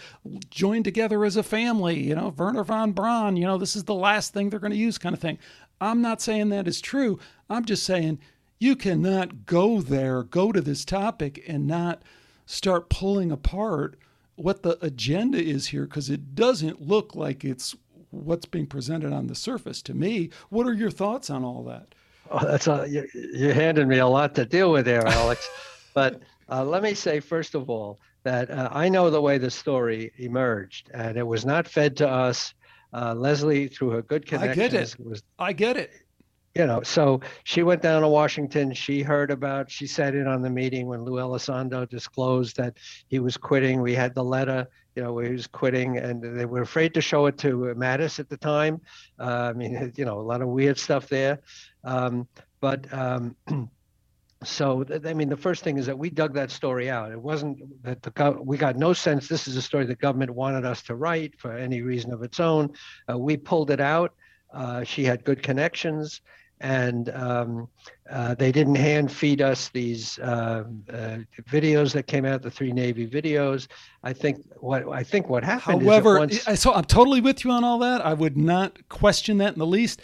[0.49, 3.85] join together together as a family, you know, Wernher von Braun, you know, this is
[3.85, 5.39] the last thing they're going to use, kind of thing.
[5.79, 7.19] I'm not saying that is true.
[7.49, 8.19] I'm just saying
[8.59, 12.01] you cannot go there, go to this topic, and not
[12.45, 13.97] start pulling apart
[14.35, 17.77] what the agenda is here because it doesn't look like it's
[18.09, 20.31] what's being presented on the surface to me.
[20.49, 21.95] What are your thoughts on all that?
[22.29, 25.49] Oh, that's a, you, you handed me a lot to deal with there, Alex.
[25.93, 29.51] but uh, let me say, first of all, that uh, I know the way the
[29.51, 32.53] story emerged, and it was not fed to us.
[32.91, 35.05] Uh, Leslie, through her good connections, I get it.
[35.05, 35.91] was I get it.
[36.55, 38.73] You know, so she went down to Washington.
[38.73, 39.69] She heard about.
[39.69, 42.77] She sat in on the meeting when Lou Elizondo disclosed that
[43.07, 43.81] he was quitting.
[43.81, 47.01] We had the letter, you know, where he was quitting, and they were afraid to
[47.01, 48.81] show it to Mattis at the time.
[49.19, 51.39] Uh, I mean, you know, a lot of weird stuff there.
[51.83, 52.27] Um,
[52.59, 53.35] but um,
[54.43, 57.11] so I mean, the first thing is that we dug that story out.
[57.11, 60.65] It wasn't that the we got no sense this is a story the government wanted
[60.65, 62.71] us to write for any reason of its own.
[63.09, 64.13] Uh, we pulled it out.
[64.53, 66.21] Uh, she had good connections,
[66.61, 67.67] and um,
[68.09, 71.17] uh, they didn't hand feed us these uh, uh,
[71.49, 73.67] videos that came out, the three Navy videos.
[74.03, 75.83] I think what I think what happened.
[75.83, 76.43] However, once...
[76.59, 78.05] so I'm totally with you on all that.
[78.05, 80.01] I would not question that in the least.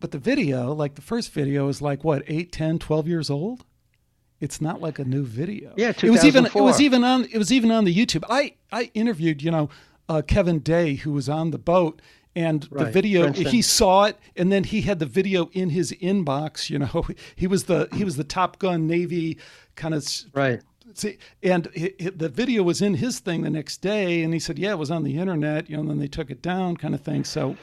[0.00, 3.64] But the video, like the first video, is like what, 8, 10, 12 years old?
[4.40, 5.72] It's not like a new video.
[5.76, 8.22] Yeah, it was even it was even on it was even on the YouTube.
[8.30, 9.68] I I interviewed, you know,
[10.08, 12.00] uh, Kevin Day who was on the boat
[12.36, 12.84] and right.
[12.84, 13.50] the video Princeton.
[13.50, 17.04] he saw it and then he had the video in his inbox, you know.
[17.34, 19.38] He was the he was the Top Gun Navy
[19.74, 20.60] kind of Right.
[20.94, 24.70] See, and the video was in his thing the next day, and he said, "Yeah,
[24.70, 27.02] it was on the internet." You know, and then they took it down, kind of
[27.02, 27.24] thing.
[27.24, 27.56] So,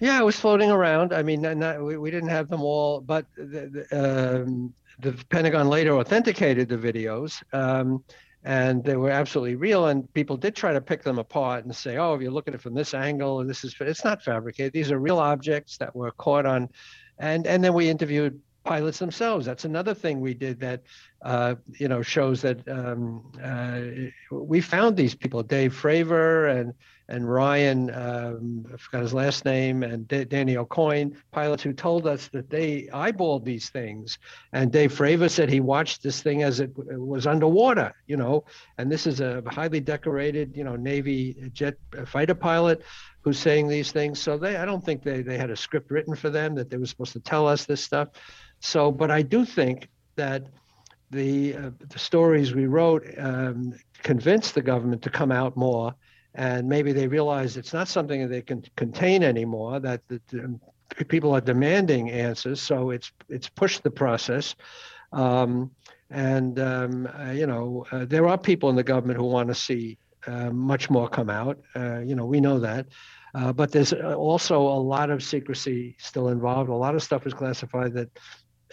[0.00, 1.12] yeah, it was floating around.
[1.12, 5.68] I mean, not, we, we didn't have them all, but the, the, um, the Pentagon
[5.68, 7.42] later authenticated the videos.
[7.52, 8.02] Um,
[8.42, 9.88] and they were absolutely real.
[9.88, 12.54] And people did try to pick them apart and say, "Oh, if you look at
[12.54, 14.72] it from this angle, and this is it's not fabricated.
[14.72, 16.70] These are real objects that were caught on."
[17.18, 19.46] And and then we interviewed pilots themselves.
[19.46, 20.82] That's another thing we did that,
[21.22, 23.80] uh, you know, shows that um, uh,
[24.30, 26.74] we found these people, Dave Fravor and
[27.10, 32.06] and Ryan, um, I forgot his last name, and D- Danny Accoin, pilots who told
[32.06, 34.18] us that they eyeballed these things.
[34.52, 38.44] And Dave Fravor said he watched this thing as it, it was underwater, you know.
[38.78, 41.74] And this is a highly decorated, you know, Navy jet
[42.06, 42.82] fighter pilot
[43.22, 44.20] who's saying these things.
[44.20, 46.76] So they, I don't think they, they had a script written for them that they
[46.76, 48.08] were supposed to tell us this stuff.
[48.60, 50.46] So, but I do think that
[51.10, 55.94] the uh, the stories we wrote um, convinced the government to come out more,
[56.34, 59.80] and maybe they realize it's not something that they can contain anymore.
[59.80, 64.54] That the, the people are demanding answers, so it's it's pushed the process.
[65.12, 65.70] Um,
[66.10, 69.54] and um, uh, you know, uh, there are people in the government who want to
[69.54, 71.58] see uh, much more come out.
[71.74, 72.86] Uh, you know, we know that.
[73.34, 76.68] Uh, but there's also a lot of secrecy still involved.
[76.68, 78.08] A lot of stuff is classified that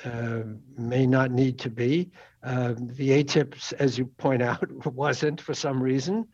[0.03, 0.43] uh,
[0.77, 2.09] may not need to be.
[2.43, 6.27] Uh, the ATIPs, as you point out, wasn't for some reason.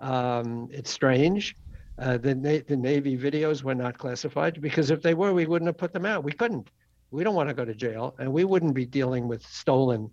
[0.00, 1.56] Um, it's strange.
[1.98, 5.68] Uh, the, Na- the Navy videos were not classified because if they were, we wouldn't
[5.68, 6.24] have put them out.
[6.24, 6.70] We couldn't.
[7.10, 10.10] We don't want to go to jail, and we wouldn't be dealing with stolen,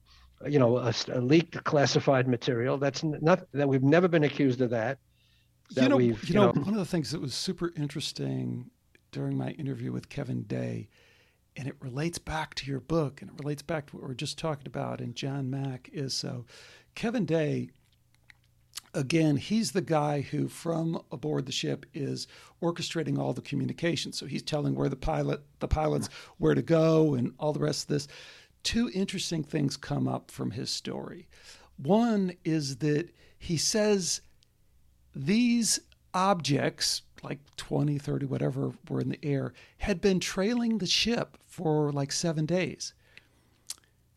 [0.47, 2.77] you know, a, a leaked classified material.
[2.77, 4.99] That's not that we've never been accused of that.
[5.71, 8.69] that you know, you, you know, know, one of the things that was super interesting
[9.11, 10.89] during my interview with Kevin Day
[11.55, 14.15] and it relates back to your book and it relates back to what we are
[14.15, 16.45] just talking about and John Mack is so
[16.95, 17.69] Kevin Day
[18.93, 22.27] again he's the guy who from aboard the ship is
[22.61, 27.13] orchestrating all the communication so he's telling where the pilot the pilots where to go
[27.13, 28.07] and all the rest of this.
[28.63, 31.27] Two interesting things come up from his story.
[31.77, 34.21] One is that he says
[35.15, 35.79] these
[36.13, 41.91] objects like 20, 30, whatever were in the air, had been trailing the ship for
[41.91, 42.93] like seven days.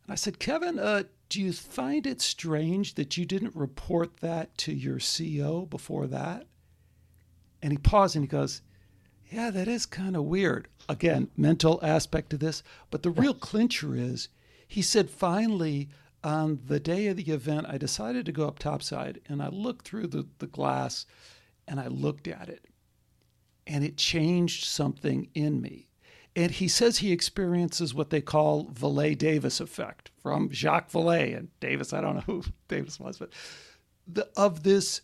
[0.04, 4.56] And I said, Kevin, uh, do you find it strange that you didn't report that
[4.58, 6.46] to your CO before that?
[7.60, 8.62] And he paused and he goes,
[9.30, 10.68] Yeah, that is kind of weird.
[10.88, 12.62] Again, mental aspect of this.
[12.90, 14.28] But the real clincher is
[14.68, 15.88] he said, finally,
[16.24, 19.86] on the day of the event, I decided to go up topside and I looked
[19.86, 21.06] through the, the glass
[21.68, 22.66] and I looked at it
[23.66, 25.85] and it changed something in me.
[26.36, 31.48] And he says he experiences what they call Vallée Davis effect from Jacques Vallée and
[31.60, 31.94] Davis.
[31.94, 33.30] I don't know who Davis was, but
[34.06, 35.00] the, of this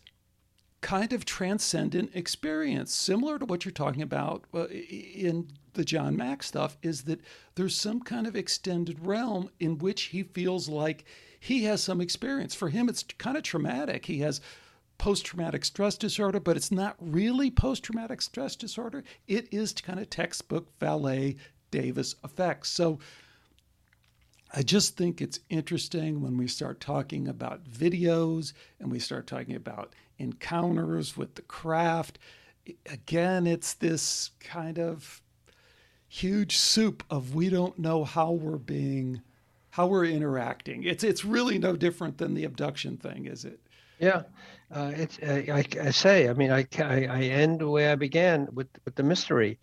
[0.83, 6.43] kind of transcendent experience, similar to what you're talking about uh, in the John Mack
[6.43, 7.21] stuff, is that
[7.55, 11.05] there's some kind of extended realm in which he feels like
[11.41, 12.55] he has some experience.
[12.55, 14.05] For him, it's kind of traumatic.
[14.05, 14.43] He has
[15.03, 19.03] post traumatic stress disorder, but it's not really post traumatic stress disorder.
[19.27, 21.39] It is kind of textbook Vallée
[21.73, 22.69] Davis effects.
[22.69, 23.01] So
[24.55, 29.57] I just think it's interesting when we start talking about videos and we start talking
[29.57, 32.20] about encounters with the craft.
[32.89, 35.20] Again, it's this kind of
[36.07, 39.20] huge soup of we don't know how we're being
[39.70, 40.85] how we're interacting.
[40.85, 43.59] It's it's really no different than the abduction thing, is it?
[43.99, 44.23] Yeah,
[44.73, 46.28] uh, it's uh, I, I, say.
[46.28, 49.59] I mean, I, I, end where I began with with the mystery,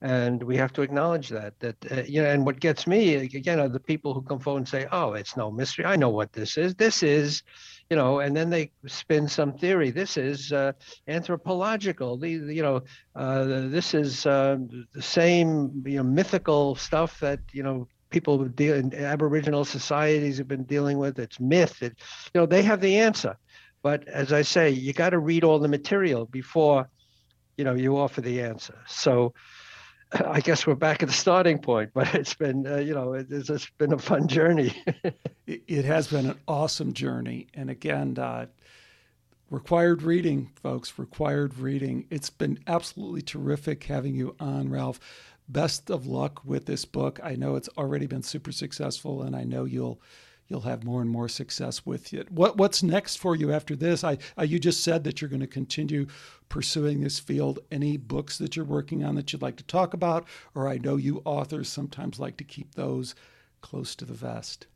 [0.00, 1.58] and we have to acknowledge that.
[1.60, 4.60] That uh, you know, and what gets me again are the people who come forward
[4.60, 5.84] and say, "Oh, it's no mystery.
[5.84, 6.74] I know what this is.
[6.74, 7.42] This is."
[7.90, 9.90] You know, and then they spin some theory.
[9.90, 10.72] This is uh,
[11.06, 12.16] anthropological.
[12.16, 12.80] The, you know,
[13.14, 14.56] uh, this is uh,
[14.94, 20.48] the same you know mythical stuff that you know people deal in Aboriginal societies have
[20.48, 21.18] been dealing with.
[21.18, 21.82] It's myth.
[21.82, 21.98] It,
[22.32, 23.36] you know, they have the answer.
[23.84, 26.88] But as I say, you got to read all the material before,
[27.58, 28.78] you know, you offer the answer.
[28.86, 29.34] So
[30.26, 33.26] I guess we're back at the starting point, but it's been, uh, you know, it,
[33.28, 34.74] it's been a fun journey.
[35.46, 37.48] it, has been an awesome journey.
[37.52, 38.46] And again, uh,
[39.50, 42.06] required reading, folks, required reading.
[42.08, 44.98] It's been absolutely terrific having you on, Ralph
[45.46, 47.20] best of luck with this book.
[47.22, 50.00] I know it's already been super successful, and I know you'll
[50.48, 52.30] you'll have more and more success with it.
[52.30, 54.04] What what's next for you after this?
[54.04, 56.06] I, I you just said that you're going to continue
[56.48, 57.60] pursuing this field.
[57.70, 60.96] Any books that you're working on that you'd like to talk about, or I know
[60.96, 63.14] you authors sometimes like to keep those
[63.60, 64.66] close to the vest.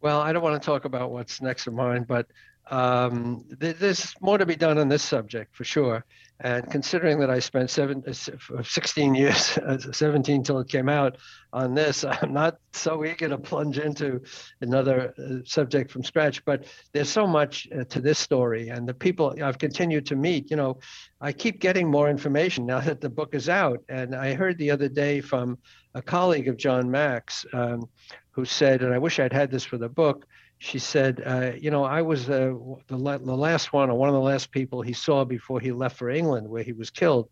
[0.00, 2.26] Well, I don't want to talk about what's next of mine, but
[2.68, 6.04] um, th- there's more to be done on this subject for sure.
[6.40, 9.58] And considering that I spent seven, uh, 16 years,
[9.92, 11.16] 17 till it came out
[11.52, 14.20] on this, I'm not so eager to plunge into
[14.60, 16.44] another uh, subject from scratch.
[16.44, 20.50] But there's so much uh, to this story, and the people I've continued to meet.
[20.50, 20.78] You know,
[21.20, 23.82] I keep getting more information now that the book is out.
[23.88, 25.58] And I heard the other day from
[25.94, 27.88] a colleague of John Mack's um,
[28.32, 30.26] who said, and I wish I'd had this for the book
[30.58, 32.54] she said, uh, you know, I was uh,
[32.86, 35.96] the, the last one, or one of the last people he saw before he left
[35.96, 37.28] for England, where he was killed.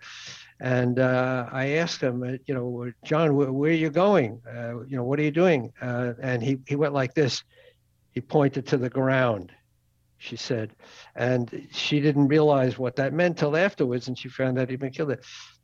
[0.61, 4.41] And uh, I asked him, uh, you know, John, where, where are you going?
[4.47, 5.73] Uh, you know, what are you doing?
[5.81, 7.43] Uh, and he, he went like this.
[8.13, 9.53] He pointed to the ground,
[10.19, 10.77] she said.
[11.17, 14.07] And she didn't realize what that meant till afterwards.
[14.07, 15.17] And she found out he'd been killed.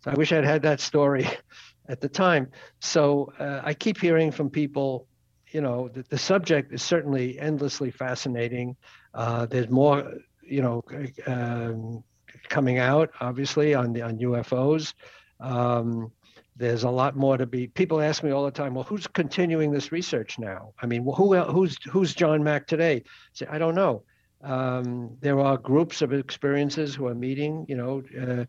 [0.02, 1.28] So I wish I'd had that story
[1.88, 2.48] at the time.
[2.80, 5.06] So I keep hearing from people
[5.52, 8.76] you know, the, the subject is certainly endlessly fascinating.
[9.14, 10.82] Uh, there's more, you know,
[11.26, 12.02] um,
[12.48, 14.94] coming out obviously on the on UFOs.
[15.40, 16.12] Um,
[16.56, 17.68] there's a lot more to be.
[17.68, 20.74] People ask me all the time, well, who's continuing this research now?
[20.80, 22.96] I mean, who who's who's John Mack today?
[22.96, 23.02] I
[23.32, 24.02] say, I don't know.
[24.42, 28.44] Um, there are groups of experiences who are meeting, you know, uh,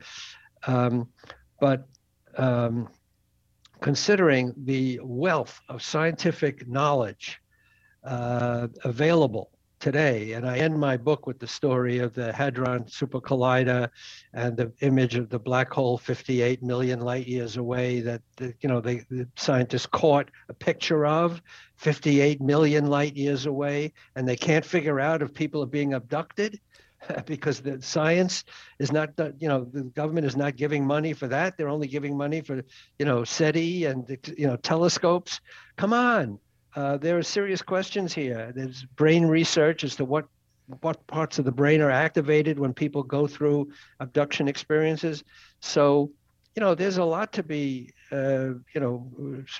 [0.69, 1.09] um,
[1.59, 1.87] but
[2.37, 2.89] um,
[3.81, 7.41] considering the wealth of scientific knowledge
[8.03, 9.51] uh, available
[9.81, 10.33] today.
[10.33, 13.89] And I end my book with the story of the Hadron Super Collider
[14.33, 18.69] and the image of the black hole 58 million light years away that, the, you
[18.69, 21.41] know, the scientists caught a picture of
[21.77, 26.59] 58 million light years away, and they can't figure out if people are being abducted.
[27.25, 28.43] because the science
[28.79, 29.09] is not,
[29.39, 31.57] you know, the government is not giving money for that.
[31.57, 32.61] They're only giving money for,
[32.99, 35.39] you know, SETI and, you know, telescopes.
[35.77, 36.39] Come on.
[36.75, 38.51] Uh, there are serious questions here.
[38.55, 40.25] There's brain research as to what
[40.79, 43.69] what parts of the brain are activated when people go through
[43.99, 45.21] abduction experiences.
[45.59, 46.11] So,
[46.55, 49.11] you know, there's a lot to be, uh, you know,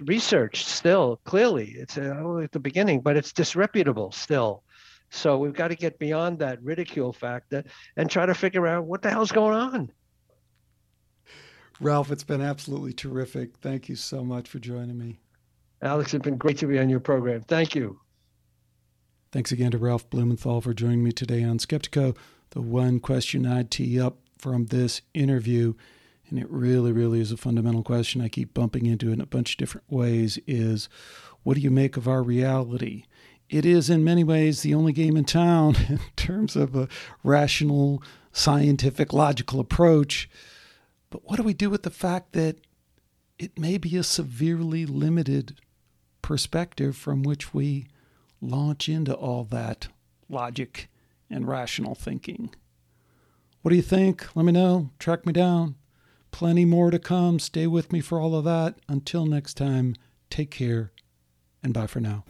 [0.02, 1.20] researched still.
[1.26, 4.64] Clearly, it's uh, at the beginning, but it's disreputable still.
[5.12, 7.64] So we've got to get beyond that ridicule factor
[7.98, 9.92] and try to figure out what the hell's going on.
[11.82, 13.58] Ralph, it's been absolutely terrific.
[13.58, 15.20] Thank you so much for joining me.
[15.82, 17.42] Alex, it's been great to be on your program.
[17.42, 18.00] Thank you.
[19.32, 22.16] Thanks again to Ralph Blumenthal for joining me today on Skeptico.
[22.52, 25.74] The one question I'd tee up from this interview,
[26.30, 29.54] and it really, really is a fundamental question I keep bumping into in a bunch
[29.54, 30.88] of different ways, is
[31.44, 33.06] what do you make of our reality?
[33.52, 36.88] It is in many ways the only game in town in terms of a
[37.24, 38.02] rational,
[38.32, 40.30] scientific, logical approach.
[41.10, 42.56] But what do we do with the fact that
[43.38, 45.60] it may be a severely limited
[46.22, 47.88] perspective from which we
[48.40, 49.90] launch into all that
[50.30, 50.90] logic
[51.30, 52.56] and rational thinking?
[53.62, 54.34] What do you think?
[54.34, 54.92] Let me know.
[54.98, 55.76] Track me down.
[56.32, 57.38] Plenty more to come.
[57.38, 58.76] Stay with me for all of that.
[58.88, 59.96] Until next time,
[60.30, 60.94] take care
[61.62, 62.24] and bye for now.